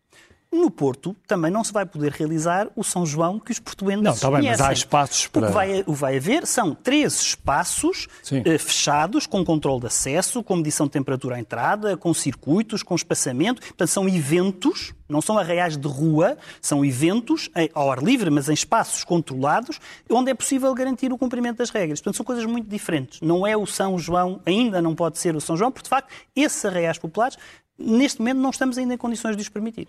[0.51, 4.13] No Porto também não se vai poder realizar o São João que os portuenses Não,
[4.13, 4.59] está bem, conhecem.
[4.63, 5.45] mas há espaços para...
[5.45, 10.41] O que vai, o vai haver são três espaços uh, fechados, com controle de acesso,
[10.41, 13.61] com medição de temperatura à entrada, com circuitos, com espaçamento.
[13.61, 18.53] Portanto, são eventos, não são arraiais de rua, são eventos ao ar livre, mas em
[18.53, 19.79] espaços controlados,
[20.09, 21.99] onde é possível garantir o cumprimento das regras.
[21.99, 23.19] Portanto, são coisas muito diferentes.
[23.21, 26.09] Não é o São João, ainda não pode ser o São João, porque, de facto,
[26.33, 27.37] esses arraiais populares,
[27.77, 29.87] neste momento, não estamos ainda em condições de os permitir.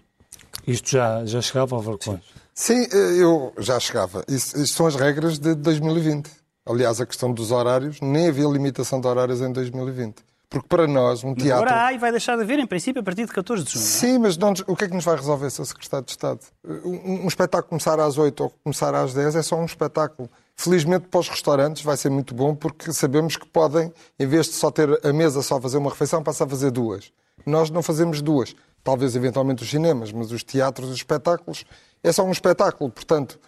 [0.66, 2.20] Isto já, já chegava, Álvaro Sim.
[2.54, 4.24] Sim, eh, eu já chegava.
[4.26, 6.28] Isto, isto, são as regras de 2020.
[6.66, 10.16] Aliás, a questão dos horários, nem havia limitação de horários em 2020.
[10.50, 11.64] Porque para nós, um teatro.
[11.66, 13.84] Agora há e vai deixar de haver, em princípio, a partir de 14 de junho.
[13.84, 13.86] É?
[13.86, 15.66] Sim, mas não, o que é que nos vai resolver, Sr.
[15.66, 16.40] Secretário de Estado?
[16.64, 20.30] Um, um espetáculo começar às 8 ou começar às 10 é só um espetáculo.
[20.56, 24.54] Felizmente para os restaurantes vai ser muito bom porque sabemos que podem, em vez de
[24.54, 27.12] só ter a mesa só fazer uma refeição, passar a fazer duas.
[27.44, 31.64] Nós não fazemos duas talvez eventualmente os cinemas, mas os teatros, os espetáculos,
[32.02, 32.90] é só um espetáculo.
[32.90, 33.38] Portanto,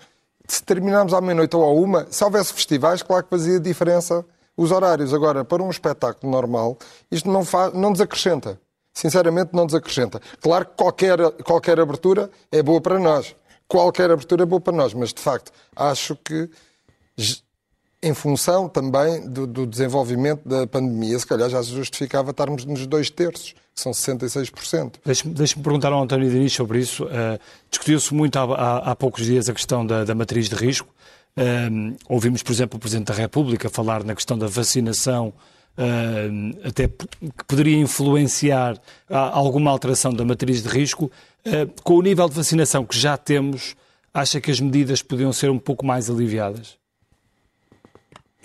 [0.47, 4.25] se terminarmos à meia-noite ou à uma, se houvesse festivais, claro que fazia diferença
[4.57, 5.15] os horários.
[5.15, 6.77] Agora, para um espetáculo normal,
[7.11, 8.61] isto não, faz, não desacrescenta.
[8.93, 10.21] Sinceramente, não desacrescenta.
[10.41, 13.35] Claro que qualquer, qualquer abertura é boa para nós.
[13.69, 16.51] Qualquer abertura é boa para nós, mas de facto, acho que
[18.03, 22.87] em função também do, do, desenvolvimento da pandemia, se calhar já se justificava estarmos nos
[22.87, 24.95] dois terços, que são 66%.
[25.05, 27.05] Deixe-me deixe perguntar ao António Diniz sobre isso.
[27.05, 27.39] Uh,
[27.71, 30.89] Discutiu-se muito há, há, há, poucos dias a questão da, da matriz de risco.
[31.37, 35.35] Uh, ouvimos, por exemplo, o Presidente da República falar na questão da vacinação,
[35.77, 41.11] uh, até que poderia influenciar alguma alteração da matriz de risco.
[41.85, 43.77] com o nível de vacinação que já temos,
[44.13, 46.80] acha que as medidas podiam ser um pouco mais aliviadas?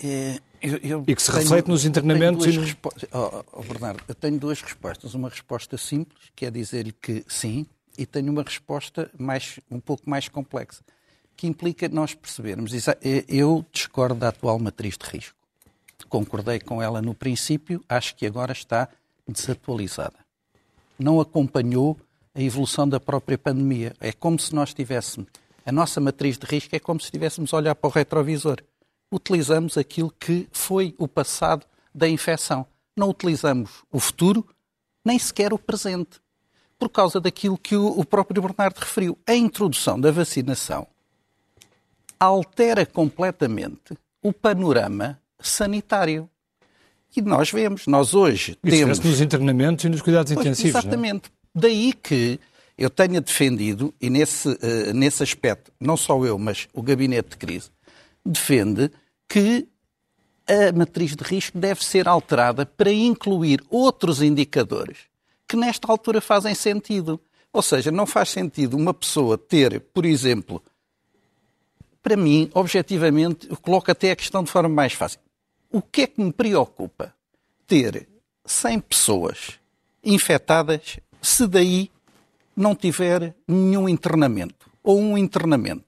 [0.02, 2.76] É, eu, eu e que se tenho, reflete nos internamentos e nos...
[3.12, 5.14] Oh, oh, Bernardo, eu tenho duas respostas.
[5.14, 10.08] Uma resposta simples, que é dizer-lhe que sim, e tenho uma resposta mais, um pouco
[10.08, 10.82] mais complexa,
[11.36, 12.72] que implica nós percebermos.
[13.28, 15.36] Eu discordo da atual matriz de risco.
[16.08, 18.88] Concordei com ela no princípio, acho que agora está
[19.26, 20.16] desatualizada.
[20.98, 21.96] Não acompanhou
[22.34, 23.94] a evolução da própria pandemia.
[23.98, 25.28] É como se nós tivéssemos.
[25.64, 28.58] A nossa matriz de risco é como se estivéssemos a olhar para o retrovisor
[29.10, 32.66] utilizamos aquilo que foi o passado da infecção.
[32.96, 34.46] Não utilizamos o futuro,
[35.04, 36.20] nem sequer o presente.
[36.78, 39.18] Por causa daquilo que o próprio Bernardo referiu.
[39.26, 40.86] A introdução da vacinação
[42.20, 46.28] altera completamente o panorama sanitário.
[47.16, 49.00] E nós vemos, nós hoje Isso temos...
[49.00, 50.78] nos internamentos e nos cuidados pois, intensivos, é?
[50.78, 51.30] Exatamente.
[51.54, 52.38] Daí que
[52.76, 57.36] eu tenha defendido, e nesse, uh, nesse aspecto, não só eu, mas o gabinete de
[57.38, 57.70] crise,
[58.26, 58.90] defende
[59.28, 59.68] que
[60.46, 64.98] a matriz de risco deve ser alterada para incluir outros indicadores
[65.48, 67.20] que nesta altura fazem sentido.
[67.52, 70.62] Ou seja, não faz sentido uma pessoa ter, por exemplo,
[72.02, 75.18] para mim, objetivamente, eu coloco até a questão de forma mais fácil.
[75.70, 77.14] O que é que me preocupa?
[77.66, 78.08] Ter
[78.44, 79.58] 100 pessoas
[80.04, 81.90] infectadas se daí
[82.56, 85.85] não tiver nenhum internamento ou um internamento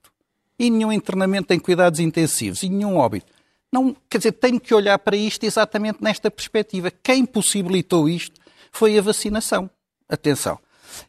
[0.59, 3.31] e nenhum internamento em cuidados intensivos e nenhum óbito.
[3.71, 6.91] Não, quer dizer, tenho que olhar para isto exatamente nesta perspectiva.
[6.91, 8.39] Quem possibilitou isto
[8.71, 9.69] foi a vacinação.
[10.07, 10.59] Atenção.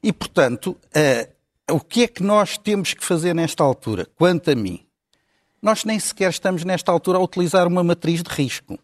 [0.03, 4.07] E, portanto, uh, o que é que nós temos que fazer nesta altura?
[4.15, 4.85] Quanto a mim,
[5.61, 8.79] nós nem sequer estamos nesta altura a utilizar uma matriz de risco.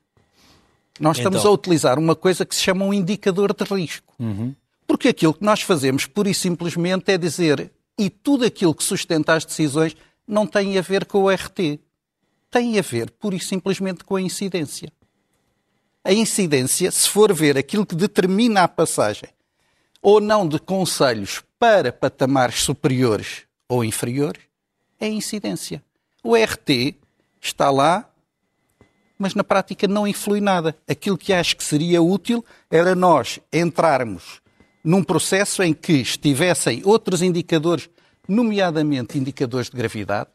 [0.98, 1.50] Nós estamos então.
[1.50, 4.14] a utilizar uma coisa que se chama um indicador de risco.
[4.18, 4.54] Uhum.
[4.86, 9.34] Porque aquilo que nós fazemos, pura e simplesmente, é dizer e tudo aquilo que sustenta
[9.34, 9.94] as decisões
[10.26, 11.80] não tem a ver com o RT.
[12.50, 14.92] Tem a ver, pura e simplesmente, com a incidência.
[16.04, 19.28] A incidência, se for ver aquilo que determina a passagem
[20.00, 24.42] ou não de conselhos para patamares superiores ou inferiores,
[25.00, 25.82] é a incidência.
[26.22, 26.96] O RT
[27.40, 28.08] está lá
[29.18, 30.76] mas na prática não influi nada.
[30.88, 34.40] Aquilo que acho que seria útil era nós entrarmos
[34.84, 37.88] num processo em que estivessem outros indicadores,
[38.28, 40.28] nomeadamente indicadores de gravidade,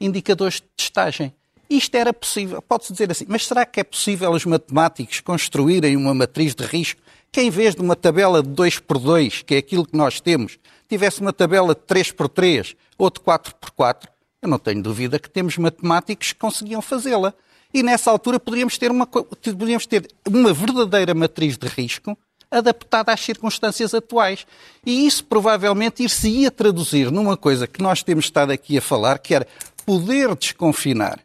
[0.00, 1.32] indicadores de testagem.
[1.68, 6.14] Isto era possível, pode-se dizer assim, mas será que é possível os matemáticos construírem uma
[6.14, 9.58] matriz de risco que, em vez de uma tabela de 2 por 2, que é
[9.58, 13.70] aquilo que nós temos, tivesse uma tabela de 3 por 3 ou de 4 por
[13.72, 14.10] 4?
[14.40, 17.34] Eu não tenho dúvida que temos matemáticos que conseguiam fazê-la.
[17.74, 22.16] E nessa altura poderíamos ter uma, poderíamos ter uma verdadeira matriz de risco
[22.50, 24.46] adaptada às circunstâncias atuais.
[24.84, 29.34] E isso provavelmente ir-se-ia traduzir numa coisa que nós temos estado aqui a falar, que
[29.34, 29.46] era
[29.84, 31.20] poder desconfinar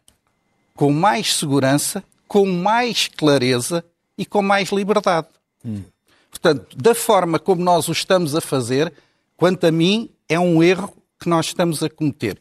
[0.75, 3.83] com mais segurança, com mais clareza
[4.17, 5.27] e com mais liberdade.
[5.63, 5.83] Hum.
[6.29, 8.91] Portanto, da forma como nós o estamos a fazer,
[9.37, 12.39] quanto a mim, é um erro que nós estamos a cometer.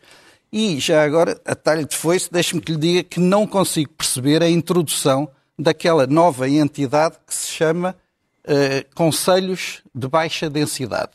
[0.53, 4.42] E já agora, a talho de foice, deixe-me que lhe diga que não consigo perceber
[4.42, 7.97] a introdução daquela nova entidade que se chama
[8.46, 11.12] uh, Conselhos de Baixa Densidade.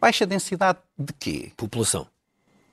[0.00, 1.52] Baixa densidade de quê?
[1.56, 2.06] População.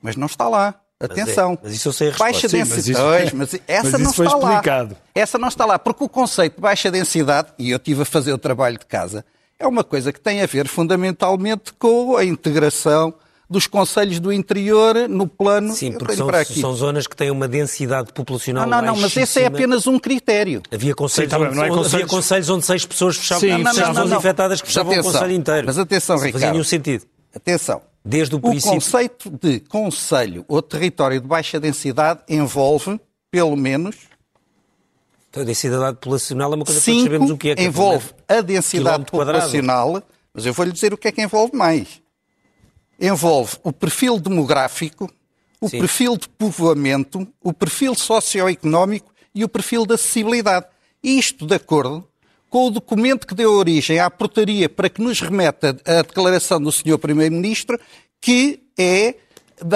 [0.00, 0.80] Mas não está lá.
[0.98, 1.50] Atenção.
[1.50, 2.32] Mas, é, mas isso eu sei a resposta.
[2.32, 3.36] Baixa densidade.
[3.36, 4.94] Mas, isso, mas essa mas não está explicado.
[4.94, 5.00] lá.
[5.14, 5.78] Essa não está lá.
[5.78, 9.24] Porque o conceito de baixa densidade, e eu estive a fazer o trabalho de casa,
[9.58, 13.12] é uma coisa que tem a ver fundamentalmente com a integração
[13.48, 15.72] dos conselhos do interior no plano.
[15.72, 18.66] Sim, porque são, são, zonas que têm uma densidade populacional.
[18.66, 20.62] Não, não, não, mas esse é apenas um critério.
[20.70, 21.94] Havia conselhos, Sim, tá onde, não é conselhos...
[21.94, 25.32] havia conselhos onde seis pessoas fechavam, Sim, não, não, pessoas infectadas que fechavam o conselho
[25.32, 25.66] inteiro.
[25.66, 26.32] Mas atenção, Ricardo.
[26.34, 27.06] Não fazia nenhum sentido.
[27.34, 27.80] Atenção.
[28.04, 28.70] Desde o, princípio...
[28.70, 33.96] o conceito de conselho ou território de baixa densidade envolve, pelo menos,
[35.30, 37.54] então, a densidade populacional é uma coisa que nós sabemos o que é.
[37.54, 40.06] Que envolve a densidade populacional, quadrado.
[40.32, 42.00] mas eu vou-lhe dizer o que é que envolve mais
[42.98, 45.10] envolve o perfil demográfico,
[45.60, 45.80] o Sim.
[45.80, 50.66] perfil de povoamento, o perfil socioeconómico e o perfil de acessibilidade.
[51.02, 52.06] Isto de acordo
[52.50, 56.72] com o documento que deu origem à portaria para que nos remeta a declaração do
[56.72, 56.98] Sr.
[56.98, 57.78] Primeiro-Ministro,
[58.20, 59.14] que é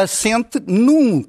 [0.02, 1.24] assente num,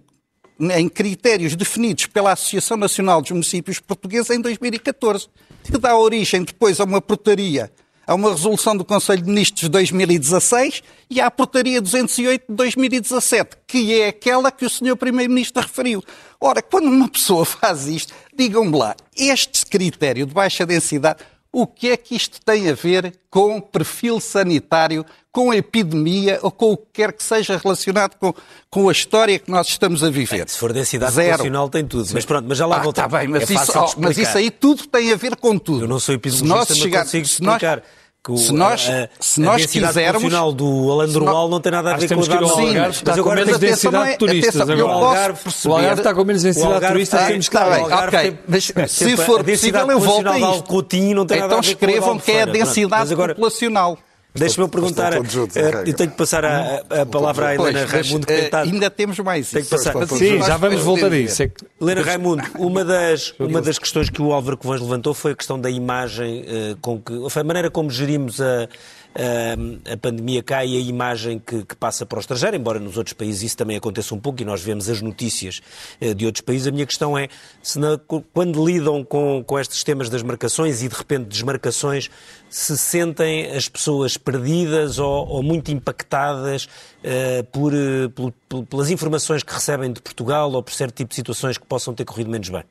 [0.59, 5.27] em critérios definidos pela Associação Nacional dos Municípios Portugueses em 2014,
[5.63, 7.71] que dá origem depois a uma portaria
[8.05, 12.55] Há uma resolução do Conselho de Ministros de 2016 e há a portaria 208 de
[12.55, 14.97] 2017, que é aquela que o Sr.
[14.97, 16.03] Primeiro-Ministro referiu.
[16.39, 21.23] Ora, quando uma pessoa faz isto, digam-me lá, este critério de baixa densidade
[21.55, 26.51] o que é que isto tem a ver com perfil sanitário, com a epidemia ou
[26.51, 28.31] com o que quer que seja relacionado com,
[28.69, 30.41] com a história que nós estamos a viver?
[30.41, 31.31] É, se for densidade Zero.
[31.31, 32.07] populacional tem tudo.
[32.13, 33.07] Mas pronto, mas já lá ah, voltamos.
[33.07, 35.85] Está bem, mas, é isso, oh, mas isso aí tudo tem a ver com tudo.
[35.85, 37.77] Eu não sou epidemiologista, mas chegar, consigo explicar.
[37.77, 37.85] Nós,
[38.23, 40.33] que se nós, a, se nós quisermos.
[40.33, 43.01] O do Alandroal não tem nada a ver com o Algarve.
[43.03, 44.61] Mas agora menos densidade de turistas.
[44.61, 44.85] Agora.
[44.85, 47.27] O Algarve, o Algarve está com menos densidade de turistas.
[47.27, 48.39] Temos que bem, ok.
[48.47, 50.85] Mas se for possível, eu volto a isto.
[51.33, 53.97] Então escrevam que é a densidade populacional.
[54.35, 58.27] Deixa-me perguntar, juntos, uh, eu tenho que passar a, a palavra à Helena pois, Raimundo.
[58.27, 60.07] Mas, uh, ainda temos mais tenho que passar.
[60.07, 61.43] Sim, já vamos voltar a isso.
[61.43, 65.35] É Helena Raimundo, uma das, uma das questões que o Álvaro Covões levantou foi a
[65.35, 68.67] questão da imagem, uh, com que, foi a maneira como gerimos a,
[69.15, 73.13] a pandemia cá e a imagem que, que, passa para o estrangeiro, embora nos outros
[73.13, 75.61] países isso também aconteça um pouco e nós vemos as notícias
[76.15, 76.67] de outros países.
[76.67, 77.27] A minha questão é,
[77.61, 77.99] se na,
[78.33, 82.09] quando lidam com, com estes temas das marcações e de repente desmarcações,
[82.49, 89.41] se sentem as pessoas perdidas ou, ou muito impactadas uh, por, uh, por, pelas informações
[89.41, 92.49] que recebem de Portugal ou por certo tipo de situações que possam ter corrido menos
[92.49, 92.63] bem?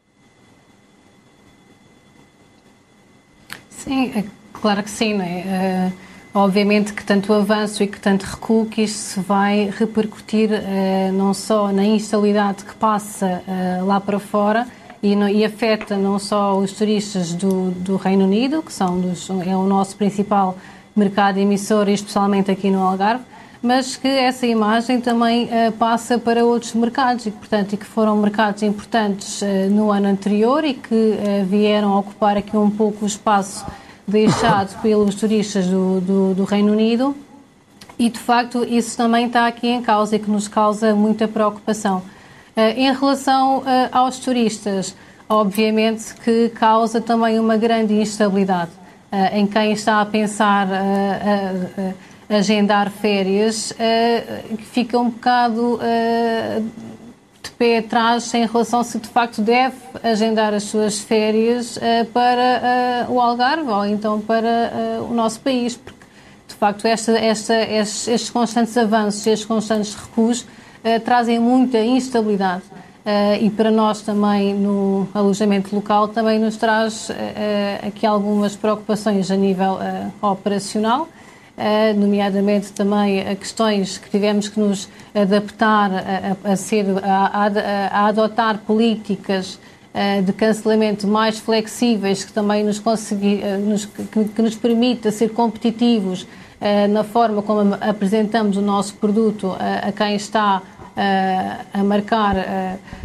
[3.70, 5.90] Sim, é claro que sim, não é?
[5.90, 10.50] Uh, obviamente que tanto avanço e que tanto recuo que isto se vai repercutir
[11.12, 13.42] não só na instabilidade que passa
[13.84, 14.66] lá para fora,
[15.02, 19.28] e, no, e, afeta não só os turistas do, do Reino Unido, que são dos,
[19.44, 20.56] é o nosso principal
[20.94, 23.24] mercado emissor, especialmente aqui no Algarve,
[23.60, 28.16] mas que essa imagem também uh, passa para outros mercados e, portanto, e que foram
[28.16, 33.06] mercados importantes uh, no ano anterior e que uh, vieram ocupar aqui um pouco o
[33.06, 33.64] espaço
[34.12, 37.16] deixado pelos turistas do, do, do Reino Unido
[37.98, 42.02] E, de facto, isso também está aqui em causa e que nos causa muita preocupação.
[42.56, 44.94] Em relação aos turistas,
[45.28, 48.70] obviamente que causa também uma grande instabilidade
[49.32, 50.68] em quem está a pensar
[52.28, 53.72] agendar férias,
[54.72, 55.78] fica um bocado
[57.62, 61.78] pé atrás em relação se de facto deve agendar as suas férias
[62.12, 64.72] para o Algarve ou então para
[65.08, 66.04] o nosso país, porque
[66.48, 70.44] de facto esta, esta, estes, estes constantes avanços, estes constantes recuos
[71.04, 72.64] trazem muita instabilidade.
[73.40, 77.12] E para nós também no alojamento local também nos traz
[77.86, 79.78] aqui algumas preocupações a nível
[80.20, 81.06] operacional,
[81.96, 87.50] nomeadamente também a questões que tivemos que nos adaptar a, a ser, a,
[87.92, 89.58] a, adotar políticas
[90.24, 96.26] de cancelamento mais flexíveis que também nos, consegui, nos, que, que nos permita ser competitivos
[96.88, 100.62] na forma como apresentamos o nosso produto a quem está
[101.74, 102.36] a marcar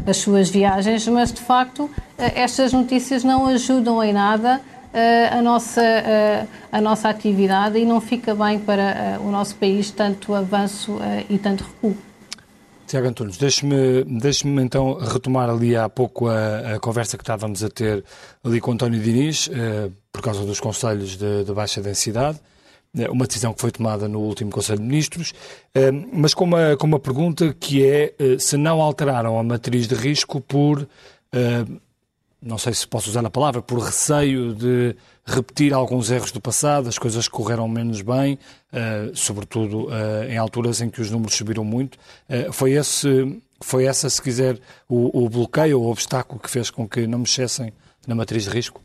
[0.05, 4.61] as suas viagens, mas de facto estas notícias não ajudam em nada
[4.93, 5.81] a nossa,
[6.71, 10.97] a nossa atividade e não fica bem para o nosso país tanto avanço
[11.29, 11.95] e tanto recuo.
[12.87, 17.69] Tiago Antunes, deixe-me deixe então retomar ali há pouco a, a, conversa que estávamos a
[17.69, 18.03] ter
[18.41, 22.39] ali com António Diniz, eh, por causa dos conselhos de, de baixa densidade.
[22.97, 25.33] É uma decisão que foi tomada no último Conselho de Ministros,
[25.75, 29.85] eh, mas com uma, com uma pergunta que é eh, se não alteraram a matriz
[29.85, 30.87] de risco por,
[31.33, 31.65] eh,
[32.41, 36.87] não sei se posso usar a palavra, por receio de repetir alguns erros do passado,
[36.87, 38.37] as coisas correram menos bem,
[39.13, 39.87] sobretudo
[40.29, 41.97] em alturas em que os números subiram muito.
[42.53, 46.87] Foi esse, foi essa, se quiser, o, o bloqueio ou o obstáculo que fez com
[46.87, 47.73] que não mexessem
[48.05, 48.81] na matriz de risco?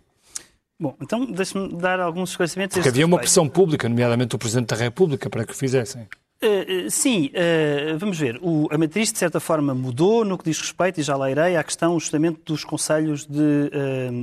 [0.81, 2.75] Bom, então deixe-me dar alguns esclarecimentos.
[2.75, 6.09] Porque havia uma pressão pública, nomeadamente o Presidente da República, para que o fizessem.
[6.45, 8.39] Uh, sim, uh, vamos ver.
[8.43, 11.57] O, a matriz, de certa forma, mudou no que diz respeito, e já lá irei,
[11.57, 13.71] à questão justamente dos conselhos de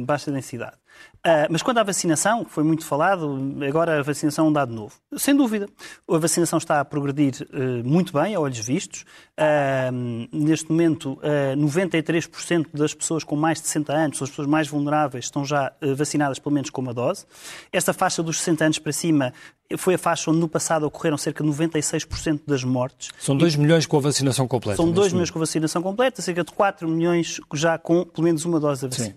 [0.05, 0.78] baixa densidade.
[1.19, 3.37] Uh, mas quando a vacinação, foi muito falado,
[3.67, 4.95] agora a vacinação é um dado novo.
[5.17, 5.67] Sem dúvida,
[6.09, 9.03] a vacinação está a progredir uh, muito bem, a olhos vistos.
[9.37, 11.19] Uh, neste momento,
[11.57, 16.39] 93% das pessoas com mais de 60 anos, as pessoas mais vulneráveis, estão já vacinadas
[16.39, 17.25] pelo menos com uma dose.
[17.71, 19.33] Esta faixa dos 60 anos para cima
[19.77, 23.09] foi a faixa onde no passado ocorreram cerca de 96% das mortes.
[23.19, 24.77] São 2 milhões com a vacinação completa.
[24.77, 28.45] São 2 milhões com a vacinação completa, cerca de 4 milhões já com pelo menos
[28.45, 29.15] uma dose da vacina.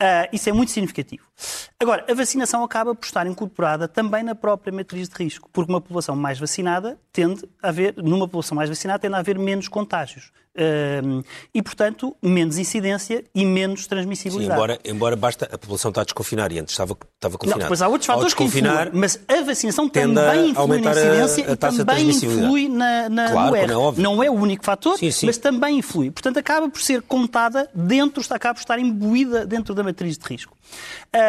[0.00, 1.24] Uh, isso é muito significativo.
[1.78, 5.80] Agora, a vacinação acaba por estar incorporada também na própria matriz de risco, porque uma
[5.80, 10.32] população mais vacinada tende a haver, numa população mais vacinada, tende a haver menos contágios.
[10.50, 14.48] Uh, e, portanto, menos incidência e menos transmissibilidade.
[14.48, 17.60] Sim, embora, embora basta a população estar a desconfinar e antes estava, estava confinada.
[17.60, 21.50] Não, depois há outros fatores que influem, mas a vacinação também influi na incidência a,
[21.50, 23.66] a e também influi na, na, claro, no R.
[23.68, 25.26] Não é, não é o único fator, sim, sim.
[25.26, 26.10] mas também influi.
[26.10, 30.56] Portanto, acaba por ser contada dentro, acaba por estar imbuída dentro da matriz de risco.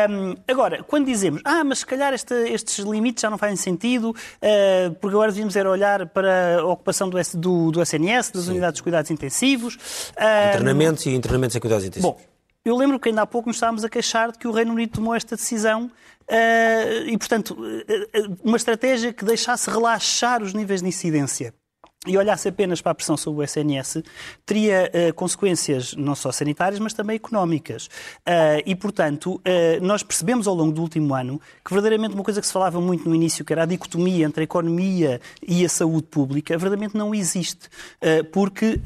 [0.09, 4.09] Um, agora, quando dizemos, ah, mas se calhar este, estes limites já não fazem sentido,
[4.11, 8.51] uh, porque agora devíamos era olhar para a ocupação do, do, do SNS, das Sim.
[8.51, 9.77] unidades de cuidados intensivos.
[10.49, 12.21] Internamentos e internamentos em cuidados intensivos.
[12.21, 12.31] Bom,
[12.63, 14.91] eu lembro que ainda há pouco nos estávamos a queixar de que o Reino Unido
[14.91, 20.87] tomou esta decisão uh, e, portanto, uh, uma estratégia que deixasse relaxar os níveis de
[20.87, 21.53] incidência
[22.07, 24.01] e olhasse apenas para a pressão sobre o SNS,
[24.43, 27.85] teria uh, consequências não só sanitárias, mas também económicas.
[28.27, 32.41] Uh, e, portanto, uh, nós percebemos ao longo do último ano que verdadeiramente uma coisa
[32.41, 35.69] que se falava muito no início, que era a dicotomia entre a economia e a
[35.69, 37.69] saúde pública, verdadeiramente não existe.
[38.31, 38.79] porque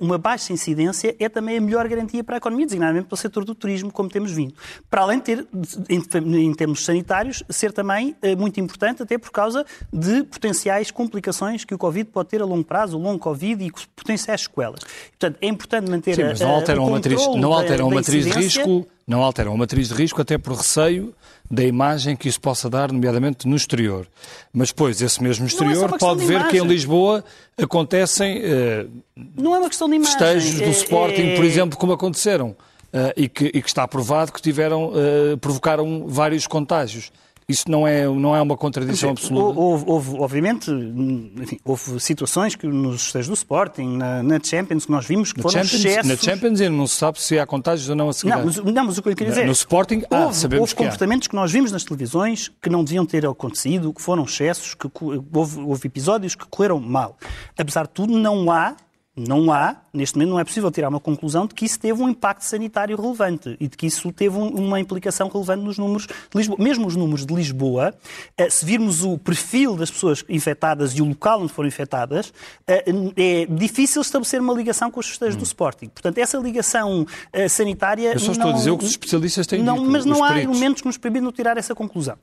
[0.00, 3.44] uma baixa incidência é também a melhor garantia para a economia, designadamente para o setor
[3.44, 4.54] do turismo, como temos vindo.
[4.88, 5.46] Para além de ter,
[5.88, 11.74] em, em termos sanitários, ser também muito importante, até por causa de potenciais complicações que
[11.74, 14.80] o Covid pode ter a longo prazo, o longo Covid e potenciais sequelas.
[15.10, 18.30] Portanto, é importante manter Sim, mas não alteram a matriz, não alteram a matriz de
[18.30, 21.14] risco, não alteram a matriz de risco até por receio
[21.50, 24.06] da imagem que isso possa dar, nomeadamente no exterior.
[24.52, 27.24] Mas depois, esse mesmo é exterior é pode ver que em Lisboa
[27.58, 28.90] acontecem uh,
[29.36, 30.12] não é uma questão de imagem.
[30.12, 31.36] festejos do é, Sporting, é...
[31.36, 32.56] por exemplo, como aconteceram.
[32.92, 37.12] Uh, e, que, e, que, está provado que tiveram, uh, provocaram vários contágios.
[37.50, 39.58] Isso não é, não é uma contradição absoluta?
[39.58, 44.92] Houve, houve obviamente, enfim, houve situações que nos estágios do Sporting, na, na, Champions, que
[44.92, 46.08] nós vimos que na foram Champions, excessos...
[46.08, 48.30] Na Champions ainda não se sabe se há contágios ou não a seguir.
[48.30, 49.46] Não, mas, não, mas o que eu queria dizer...
[49.46, 51.30] No Sporting, ah, houve, sabemos houve que comportamentos há.
[51.30, 54.88] que nós vimos nas televisões que não deviam ter acontecido, que foram excessos, que
[55.32, 57.16] houve, houve episódios que correram mal.
[57.58, 58.76] Apesar de tudo, não há,
[59.16, 62.08] não há neste momento, não é possível tirar uma conclusão de que isso teve um
[62.08, 66.36] impacto sanitário relevante e de que isso teve um, uma implicação relevante nos números de
[66.38, 66.58] Lisboa.
[66.60, 67.94] Mesmo os números de Lisboa,
[68.40, 73.12] uh, se virmos o perfil das pessoas infectadas e o local onde foram infectadas, uh,
[73.16, 75.38] é difícil estabelecer uma ligação com os festejos hum.
[75.38, 75.88] do Sporting.
[75.88, 77.06] Portanto, essa ligação
[77.48, 78.12] sanitária.
[78.12, 79.90] Eu só estou não, a dizer o que os especialistas têm não, dito.
[79.90, 82.16] Mas não há elementos que nos permitam tirar essa conclusão.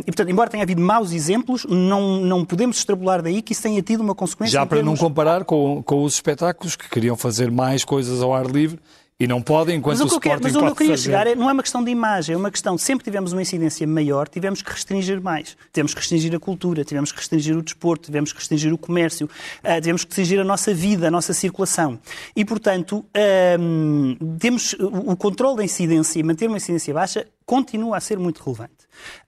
[0.00, 3.80] e, portanto, embora tenha havido maus exemplos, não, não podemos extrapolar daí que isso tenha
[3.82, 4.52] tido uma consequência.
[4.52, 4.98] Já para termos...
[5.00, 8.78] não comparar com, com os espetáculos que queriam fazer mais coisas ao ar livre
[9.20, 11.04] e não podem, enquanto mas o, o Sporting Mas onde eu queria fazer...
[11.04, 13.86] chegar é, não é uma questão de imagem, é uma questão sempre tivemos uma incidência
[13.86, 15.56] maior, tivemos que restringir mais.
[15.72, 19.26] Tivemos que restringir a cultura, tivemos que restringir o desporto, tivemos que restringir o comércio,
[19.26, 22.00] uh, tivemos que restringir a nossa vida, a nossa circulação.
[22.34, 28.00] E, portanto, uh, temos o controle da incidência e manter uma incidência baixa continua a
[28.00, 28.81] ser muito relevante.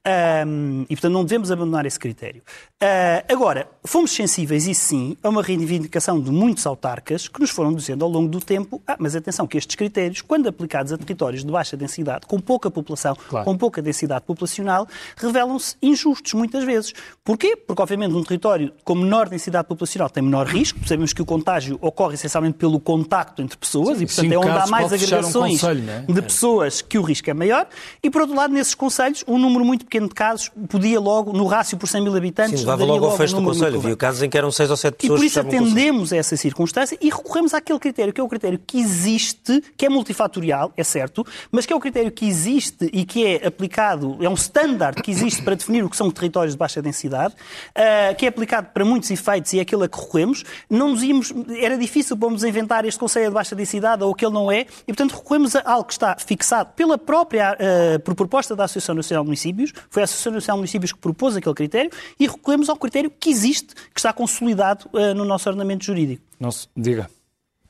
[0.06, 2.42] Um, e, portanto, não devemos abandonar esse critério.
[2.82, 7.72] Uh, agora, fomos sensíveis, e sim, a uma reivindicação de muitos autarcas que nos foram
[7.72, 11.42] dizendo ao longo do tempo: ah, mas atenção, que estes critérios, quando aplicados a territórios
[11.42, 13.46] de baixa densidade, com pouca população, claro.
[13.46, 14.86] com pouca densidade populacional,
[15.16, 16.92] revelam-se injustos muitas vezes.
[17.24, 17.56] Porquê?
[17.56, 21.78] Porque, obviamente, um território com menor densidade populacional tem menor risco, sabemos que o contágio
[21.80, 25.66] ocorre essencialmente pelo contacto entre pessoas, sim, e, portanto, é onde há mais agregações um
[25.66, 26.12] conselho, é?
[26.12, 27.66] de pessoas que o risco é maior,
[28.02, 31.46] e, por outro lado, nesses conselhos, um número muito pequeno de casos podia logo, no
[31.46, 33.78] rácio por 100 mil habitantes, Sim, levava logo ao fecho do Conselho.
[33.78, 36.36] Havia casos em que eram 6 ou 7 pessoas E por isso atendemos a essa
[36.36, 40.82] circunstância e recorremos àquele critério, que é o critério que existe, que é multifatorial, é
[40.82, 45.02] certo, mas que é o critério que existe e que é aplicado, é um standard
[45.02, 48.68] que existe para definir o que são territórios de baixa densidade, uh, que é aplicado
[48.72, 50.44] para muitos efeitos e é aquele a que recorremos.
[50.68, 54.32] Não nos íamos, era difícil para nos inventar este conceito de baixa densidade ou aquele
[54.32, 58.56] não é, e portanto recorremos a algo que está fixado pela própria, uh, por proposta
[58.56, 61.90] da Associação Nacional de Municípios, foi a Associação Nacional de Municípios que propôs aquele critério
[62.18, 66.22] e recorremos ao critério que existe, que está consolidado uh, no nosso ordenamento jurídico.
[66.38, 67.10] Nossa, diga.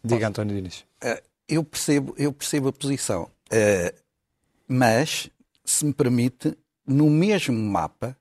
[0.03, 0.85] Diga, António Diniz.
[1.03, 4.03] Uh, eu, percebo, eu percebo a posição, uh,
[4.69, 5.29] mas,
[5.65, 6.57] se me permite,
[6.87, 8.17] no mesmo mapa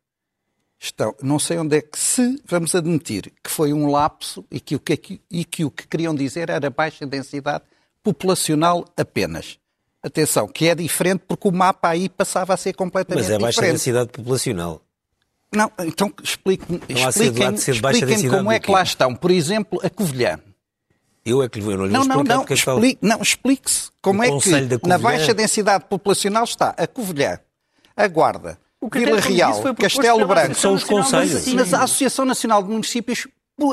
[0.80, 4.76] estão, não sei onde é que se vamos admitir que foi um lapso e que
[4.76, 7.64] o que, e que, o que queriam dizer era baixa densidade
[8.04, 9.58] populacional apenas.
[10.04, 13.42] Atenção, que é diferente porque o mapa aí passava a ser completamente diferente.
[13.42, 14.82] Mas é baixa densidade populacional.
[15.56, 19.16] Não, então expliquem, expliquem, expliquem como é que lá estão.
[19.16, 20.40] Por exemplo, a Covilhã.
[21.26, 24.30] Eu é que eu não lhe não, não, não, é explique, não, explique-se como é
[24.40, 27.40] que na baixa densidade populacional está a Covilhã,
[27.96, 28.60] a Guarda,
[28.92, 30.56] Vila Real, Castelo Branco.
[30.56, 31.48] São os conselhos.
[31.48, 33.26] Mas a Associação Nacional de Municípios,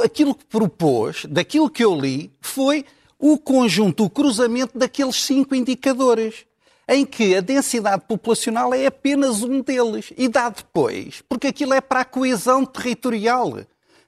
[0.04, 2.84] aquilo que propôs, daquilo que eu li, foi
[3.20, 6.46] o conjunto, o cruzamento daqueles cinco indicadores,
[6.88, 11.80] em que a densidade populacional é apenas um deles e dá depois, porque aquilo é
[11.80, 13.58] para a coesão territorial.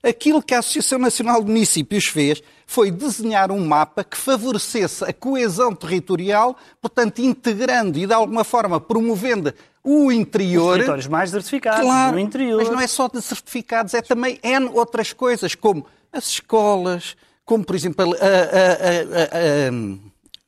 [0.02, 5.12] Aquilo que a Associação Nacional de Municípios fez foi desenhar um mapa que favorecesse a
[5.12, 9.54] coesão territorial, portanto, integrando e de alguma forma promovendo
[9.84, 10.70] o interior.
[10.70, 12.56] Os territórios mais desertificados, claro, no interior.
[12.56, 17.16] Mas não é só desertificados, é também N outras coisas, como as escolas,
[17.52, 19.70] como por exemplo a, a, a,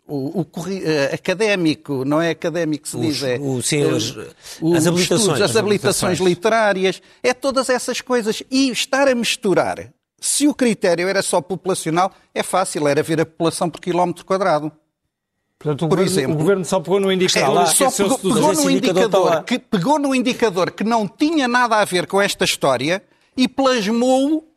[0.09, 0.47] o, o
[1.13, 4.17] académico, não é académico se diz, é, o, sim, os,
[4.75, 8.43] as habilitações, estudos, as habilitações literárias, é todas essas coisas.
[8.51, 13.27] E estar a misturar, se o critério era só populacional, é fácil, era ver a
[13.27, 14.73] população por quilómetro quadrado.
[15.59, 18.53] Portanto, o, por governo, exemplo, o governo só pegou no indicador, é, só pegou, pegou
[18.55, 23.03] no indicador que, pegou no indicador que não tinha nada a ver com esta história
[23.37, 24.54] e plasmou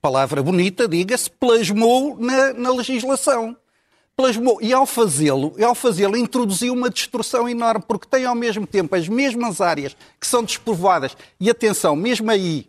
[0.00, 3.56] palavra bonita, diga-se, plasmou na, na legislação.
[4.16, 4.58] Plasmou.
[4.62, 9.08] E ao fazê-lo, ao fazê-lo, introduziu uma destruição enorme, porque tem ao mesmo tempo as
[9.08, 11.16] mesmas áreas que são despovoadas.
[11.38, 12.66] E atenção, mesmo aí,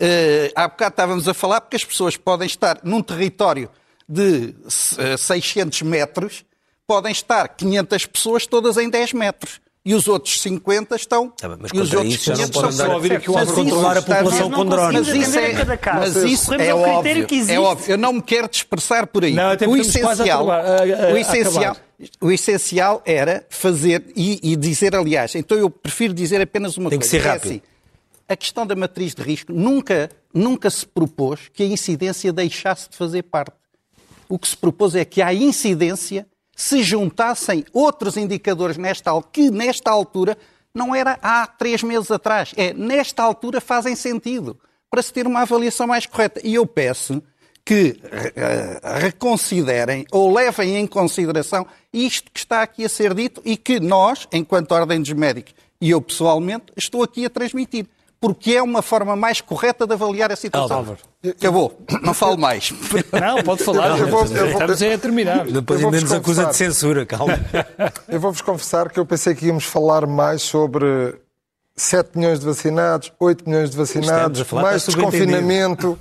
[0.00, 3.68] uh, há bocado estávamos a falar, porque as pessoas podem estar num território
[4.08, 4.54] de
[4.98, 6.44] uh, eh, 600 metros,
[6.86, 11.32] podem estar 500 pessoas todas em 10 metros e os outros 50 estão.
[11.40, 13.96] Ah, mas e os outros isso 500 já não só ouvir aqui o mas controlar
[13.96, 15.06] a população com drones.
[15.06, 15.52] Mas isso é,
[15.94, 17.92] mas isso é, óbvio, é óbvio.
[17.92, 19.32] Eu não me quero dispersar por aí.
[19.32, 21.76] Não, o essencial, a, a, o, essencial,
[22.20, 26.98] o essencial era fazer e, e, dizer, aliás, então eu prefiro dizer apenas uma Tem
[26.98, 27.12] coisa.
[27.12, 27.52] Tem que ser é rápido.
[27.52, 27.62] É assim,
[28.28, 32.96] a questão da matriz de risco nunca, nunca se propôs que a incidência deixasse de
[32.96, 33.54] fazer parte.
[34.28, 36.26] O que se propôs é que a incidência
[36.56, 40.36] se juntassem outros indicadores nesta, que nesta altura
[40.74, 44.58] não era há três meses atrás, é nesta altura fazem sentido
[44.90, 46.40] para se ter uma avaliação mais correta.
[46.42, 47.22] E eu peço
[47.64, 53.56] que uh, reconsiderem ou levem em consideração isto que está aqui a ser dito e
[53.56, 57.86] que nós, enquanto Ordem dos Médicos, e eu pessoalmente, estou aqui a transmitir.
[58.20, 60.78] Porque é uma forma mais correta de avaliar a situação.
[60.78, 60.98] Álvaro.
[61.26, 61.78] Acabou.
[62.02, 62.72] Não falo mais.
[63.12, 63.98] Não, pode falar.
[63.98, 65.46] Eu vou- eu vou- Estamos a terminar.
[65.46, 67.38] Depois ainda nos acusa de censura, calma.
[68.08, 71.14] Eu vou-vos confessar que eu pensei que íamos falar mais sobre
[71.76, 75.98] 7 milhões de vacinados, 8 milhões de vacinados, mais desconfinamento,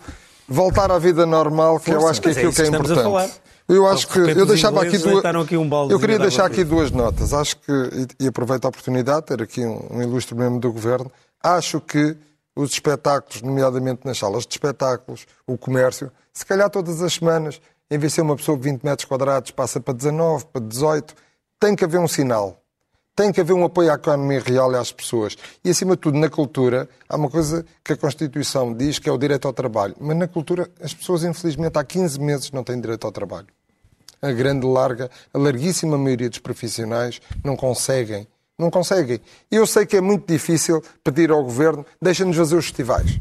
[0.47, 3.31] voltar à vida normal, que eu acho que é é aquilo que é importante.
[3.67, 6.91] Eu acho De que eu deixava aqui duas aqui um Eu queria deixar aqui duas
[6.91, 7.33] notas.
[7.33, 7.71] Acho que
[8.19, 11.11] e- aproveito a oportunidade de ter aqui um, um ilustre membro do governo.
[11.45, 12.17] Acho que
[12.55, 17.99] os espetáculos, nomeadamente nas salas de espetáculos, o comércio, se calhar todas as semanas, em
[17.99, 21.13] vez de ser uma pessoa de 20 metros quadrados, passa para 19, para 18,
[21.59, 22.59] tem que haver um sinal.
[23.15, 25.37] Tem que haver um apoio à economia real e às pessoas.
[25.63, 29.11] E, acima de tudo, na cultura, há uma coisa que a Constituição diz que é
[29.11, 29.95] o direito ao trabalho.
[29.99, 33.47] Mas na cultura, as pessoas, infelizmente, há 15 meses não têm direito ao trabalho.
[34.19, 38.27] A grande, larga, a larguíssima maioria dos profissionais não conseguem.
[38.57, 39.19] Não conseguem.
[39.51, 43.19] E eu sei que é muito difícil pedir ao governo, deixa-nos fazer os festivais.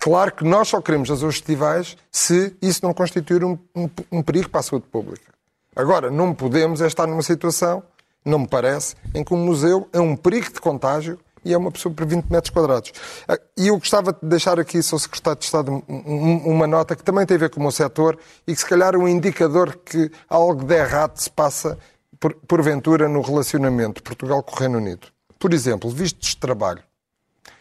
[0.00, 4.22] Claro que nós só queremos fazer os festivais se isso não constituir um, um- um
[4.22, 5.32] perigo para a saúde pública.
[5.74, 7.82] Agora, não podemos é estar numa situação,
[8.24, 11.70] não me parece, em que um museu é um perigo de contágio e é uma
[11.72, 12.92] pessoa por 20 metros quadrados.
[13.26, 14.98] Ah, E eu gostava de deixar aqui, Sr.
[15.00, 17.72] Secretário de Estado, um- um- uma nota que também tem a ver com o meu
[17.72, 21.76] setor e que se calhar é um indicador que algo de errado se passa,
[22.18, 25.08] por, porventura, no relacionamento Portugal com o Reino Unido.
[25.38, 26.82] Por exemplo, vistos de trabalho.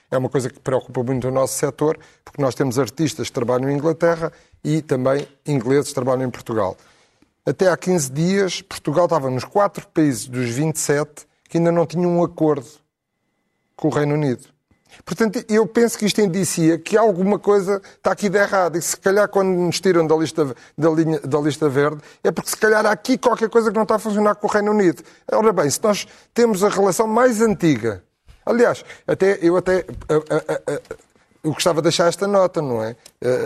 [0.10, 3.70] É uma coisa que preocupa muito o nosso setor, porque nós temos artistas que trabalham
[3.70, 4.32] em Inglaterra
[4.64, 6.78] e também ingleses que trabalham em Portugal.
[7.46, 12.18] Até há 15 dias, Portugal estava nos quatro países dos 27 que ainda não tinham
[12.18, 12.68] um acordo
[13.76, 14.46] com o Reino Unido.
[15.06, 18.78] Portanto, eu penso que isto indicia que alguma coisa está aqui de errado.
[18.78, 22.50] E se calhar, quando nos tiram da lista, da, linha, da lista verde, é porque
[22.50, 25.04] se calhar há aqui qualquer coisa que não está a funcionar com o Reino Unido.
[25.32, 28.04] Ora bem, se nós temos a relação mais antiga.
[28.46, 29.86] Aliás, até, eu até.
[30.10, 30.82] a- a- a-
[31.44, 32.96] eu gostava de deixar esta nota, não é?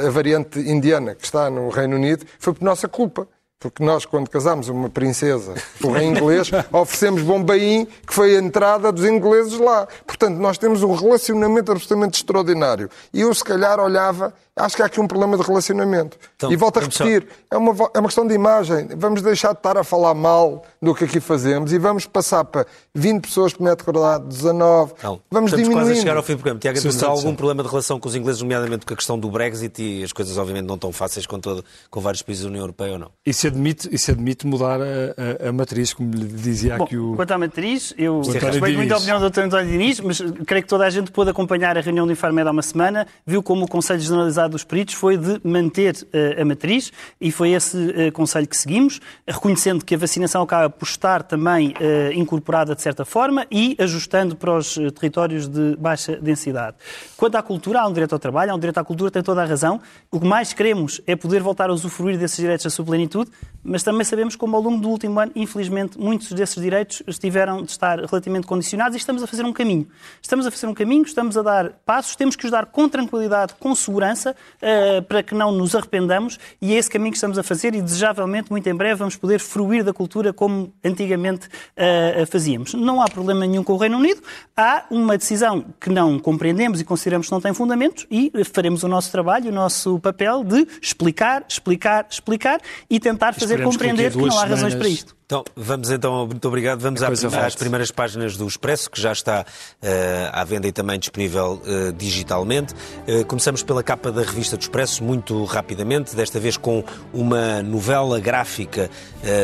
[0.07, 3.27] A variante indiana que está no Reino Unido foi por nossa culpa.
[3.61, 8.91] Porque nós, quando casámos uma princesa do rei inglês, oferecemos Bombaim, que foi a entrada
[8.91, 9.87] dos ingleses lá.
[10.05, 12.89] Portanto, nós temos um relacionamento absolutamente extraordinário.
[13.13, 16.17] E eu, se calhar, olhava, acho que há aqui um problema de relacionamento.
[16.35, 18.87] Então, e volto a repetir, é uma, é uma questão de imagem.
[18.97, 22.65] Vamos deixar de estar a falar mal do que aqui fazemos e vamos passar para
[22.95, 24.93] 20 pessoas por metro quadrado, 19.
[25.03, 25.21] Não.
[25.29, 25.73] Vamos Estamos diminuindo.
[25.73, 26.59] quase a chegar ao fim do programa.
[26.59, 29.81] Tiago, de algum problema de relação com os ingleses, nomeadamente com a questão do Brexit
[29.81, 32.93] e as coisas, obviamente, não tão fáceis com, todo, com vários países da União Europeia
[32.93, 33.11] ou não?
[33.25, 36.83] E se admite, e se admite mudar a, a- a matriz, como lhe dizia Bom,
[36.85, 37.15] aqui o.
[37.15, 39.41] quanto à matriz, eu respeito muito a opinião do Dr.
[39.41, 42.51] António Diniz, mas creio que toda a gente pôde acompanhar a reunião do Infarmed há
[42.51, 46.91] uma semana, viu como o Conselho Generalizado dos Peritos foi de manter eh, a matriz
[47.19, 51.73] e foi esse eh, conselho que seguimos, reconhecendo que a vacinação acaba por estar também
[51.79, 56.77] eh, incorporada de certa forma e ajustando para os eh, territórios de baixa densidade.
[57.17, 59.41] Quanto à cultura, há um direito ao trabalho, há um direito à cultura, tem toda
[59.41, 59.81] a razão.
[60.09, 63.29] O que mais queremos é poder voltar a usufruir desses direitos à sua plenitude,
[63.63, 67.71] mas também sabemos como ao longo do último ano, infelizmente, muitos desses direitos estiveram de
[67.71, 69.87] estar relativamente condicionados e estamos a fazer um caminho.
[70.21, 73.53] Estamos a fazer um caminho, estamos a dar passos, temos que os dar com tranquilidade,
[73.59, 77.43] com segurança, eh, para que não nos arrependamos e é esse caminho que estamos a
[77.43, 82.73] fazer e, desejavelmente, muito em breve, vamos poder fruir da cultura como antigamente eh, fazíamos.
[82.73, 84.21] Não há problema nenhum com o Reino Unido,
[84.55, 88.87] há uma decisão que não compreendemos e consideramos que não tem fundamentos e faremos o
[88.87, 92.59] nosso trabalho, o nosso papel de explicar, explicar, explicar
[92.89, 95.20] e tentar fazer Esperemos que compreender que duas não há razões semanas- para isto.
[95.31, 96.81] Então, vamos então, muito obrigado.
[96.81, 97.57] Vamos coisa às volte.
[97.57, 99.45] primeiras páginas do Expresso, que já está
[99.81, 102.73] eh, à venda e também disponível eh, digitalmente.
[103.07, 108.19] Eh, começamos pela capa da revista do Expresso, muito rapidamente, desta vez com uma novela
[108.19, 108.89] gráfica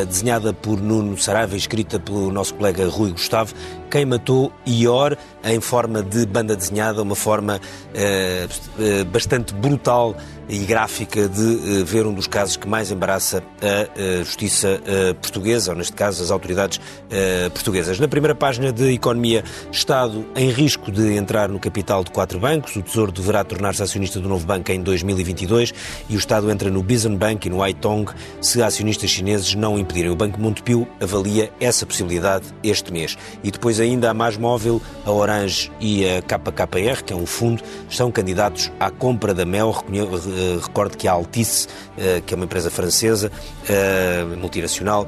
[0.06, 3.54] desenhada por Nuno Saraiva e escrita pelo nosso colega Rui Gustavo,
[3.90, 7.60] Quem Matou Ior, em forma de banda desenhada, uma forma
[7.94, 8.46] eh,
[8.78, 10.14] eh, bastante brutal
[10.48, 15.12] e gráfica de eh, ver um dos casos que mais embaraça a eh, justiça eh,
[15.14, 16.80] portuguesa, ou neste caso as autoridades
[17.10, 17.98] eh, portuguesas.
[17.98, 22.76] Na primeira página de Economia, Estado em risco de entrar no capital de quatro bancos.
[22.76, 25.74] O Tesouro deverá tornar-se acionista do novo banco em 2022
[26.08, 28.10] e o Estado entra no Bison Bank e no Haitong
[28.40, 30.10] se acionistas chineses não impedirem.
[30.10, 33.16] O Banco Montepio avalia essa possibilidade este mês.
[33.42, 37.62] E depois ainda a Mais Móvel, a Orange e a KKR, que é um fundo,
[37.88, 39.74] estão candidatos à compra da Mel.
[39.88, 43.30] Eh, Recordo que a Altice, eh, que é uma empresa francesa,
[43.68, 45.06] eh, multinacional,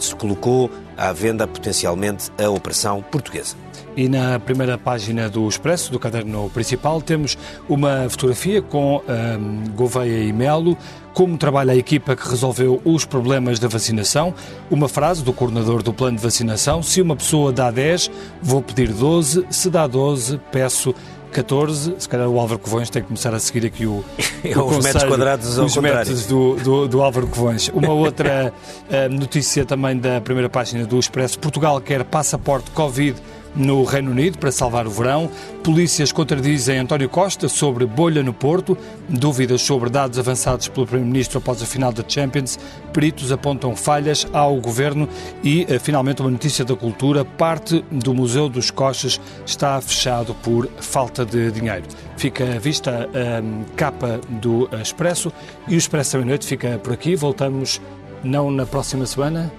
[0.00, 3.63] se colocou à venda potencialmente a operação portuguesa.
[3.96, 7.38] E na primeira página do Expresso, do caderno principal, temos
[7.68, 10.76] uma fotografia com um, Gouveia e Melo,
[11.12, 14.34] como trabalha a equipa que resolveu os problemas da vacinação.
[14.68, 18.10] Uma frase do coordenador do plano de vacinação: se uma pessoa dá 10,
[18.42, 20.92] vou pedir 12, se dá 12, peço
[21.30, 24.04] 14, se calhar o Álvaro Covões tem que começar a seguir aqui o,
[24.44, 27.68] é o os metros quadrados os métodos do, do, do, Álvaro Covões.
[27.74, 28.52] Uma outra
[28.88, 33.20] uh, notícia também da primeira página do Expresso: Portugal quer passaporte Covid
[33.54, 35.30] no Reino Unido para salvar o verão.
[35.62, 38.76] Polícias contradizem António Costa sobre bolha no Porto.
[39.08, 42.58] Dúvidas sobre dados avançados pelo Primeiro-Ministro após a final da Champions.
[42.92, 45.08] Peritos apontam falhas ao governo.
[45.42, 50.68] E, eh, finalmente, uma notícia da cultura: parte do Museu dos Coches está fechado por
[50.80, 51.84] falta de dinheiro.
[52.16, 55.32] Fica à vista a capa do Expresso
[55.66, 57.16] e o Expresso da Noite fica por aqui.
[57.16, 57.80] Voltamos
[58.22, 59.52] não na próxima semana,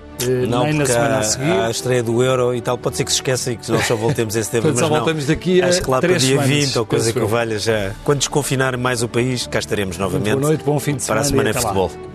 [0.47, 1.51] não, nem na semana a, a seguir.
[1.51, 3.95] A estreia do Euro e tal, pode ser que se esqueça e que nós só
[3.95, 4.69] voltemos a esse tema.
[4.69, 7.19] mas só voltamos daqui a Acho que lá para dia semanas, 20 ou coisa que
[7.19, 7.91] valha já.
[8.03, 10.31] Quando desconfinar mais o país, cá estaremos novamente.
[10.31, 11.21] Boa noite, bom fim de semana.
[11.21, 11.91] Para a semana em futebol.
[11.93, 12.14] Lá.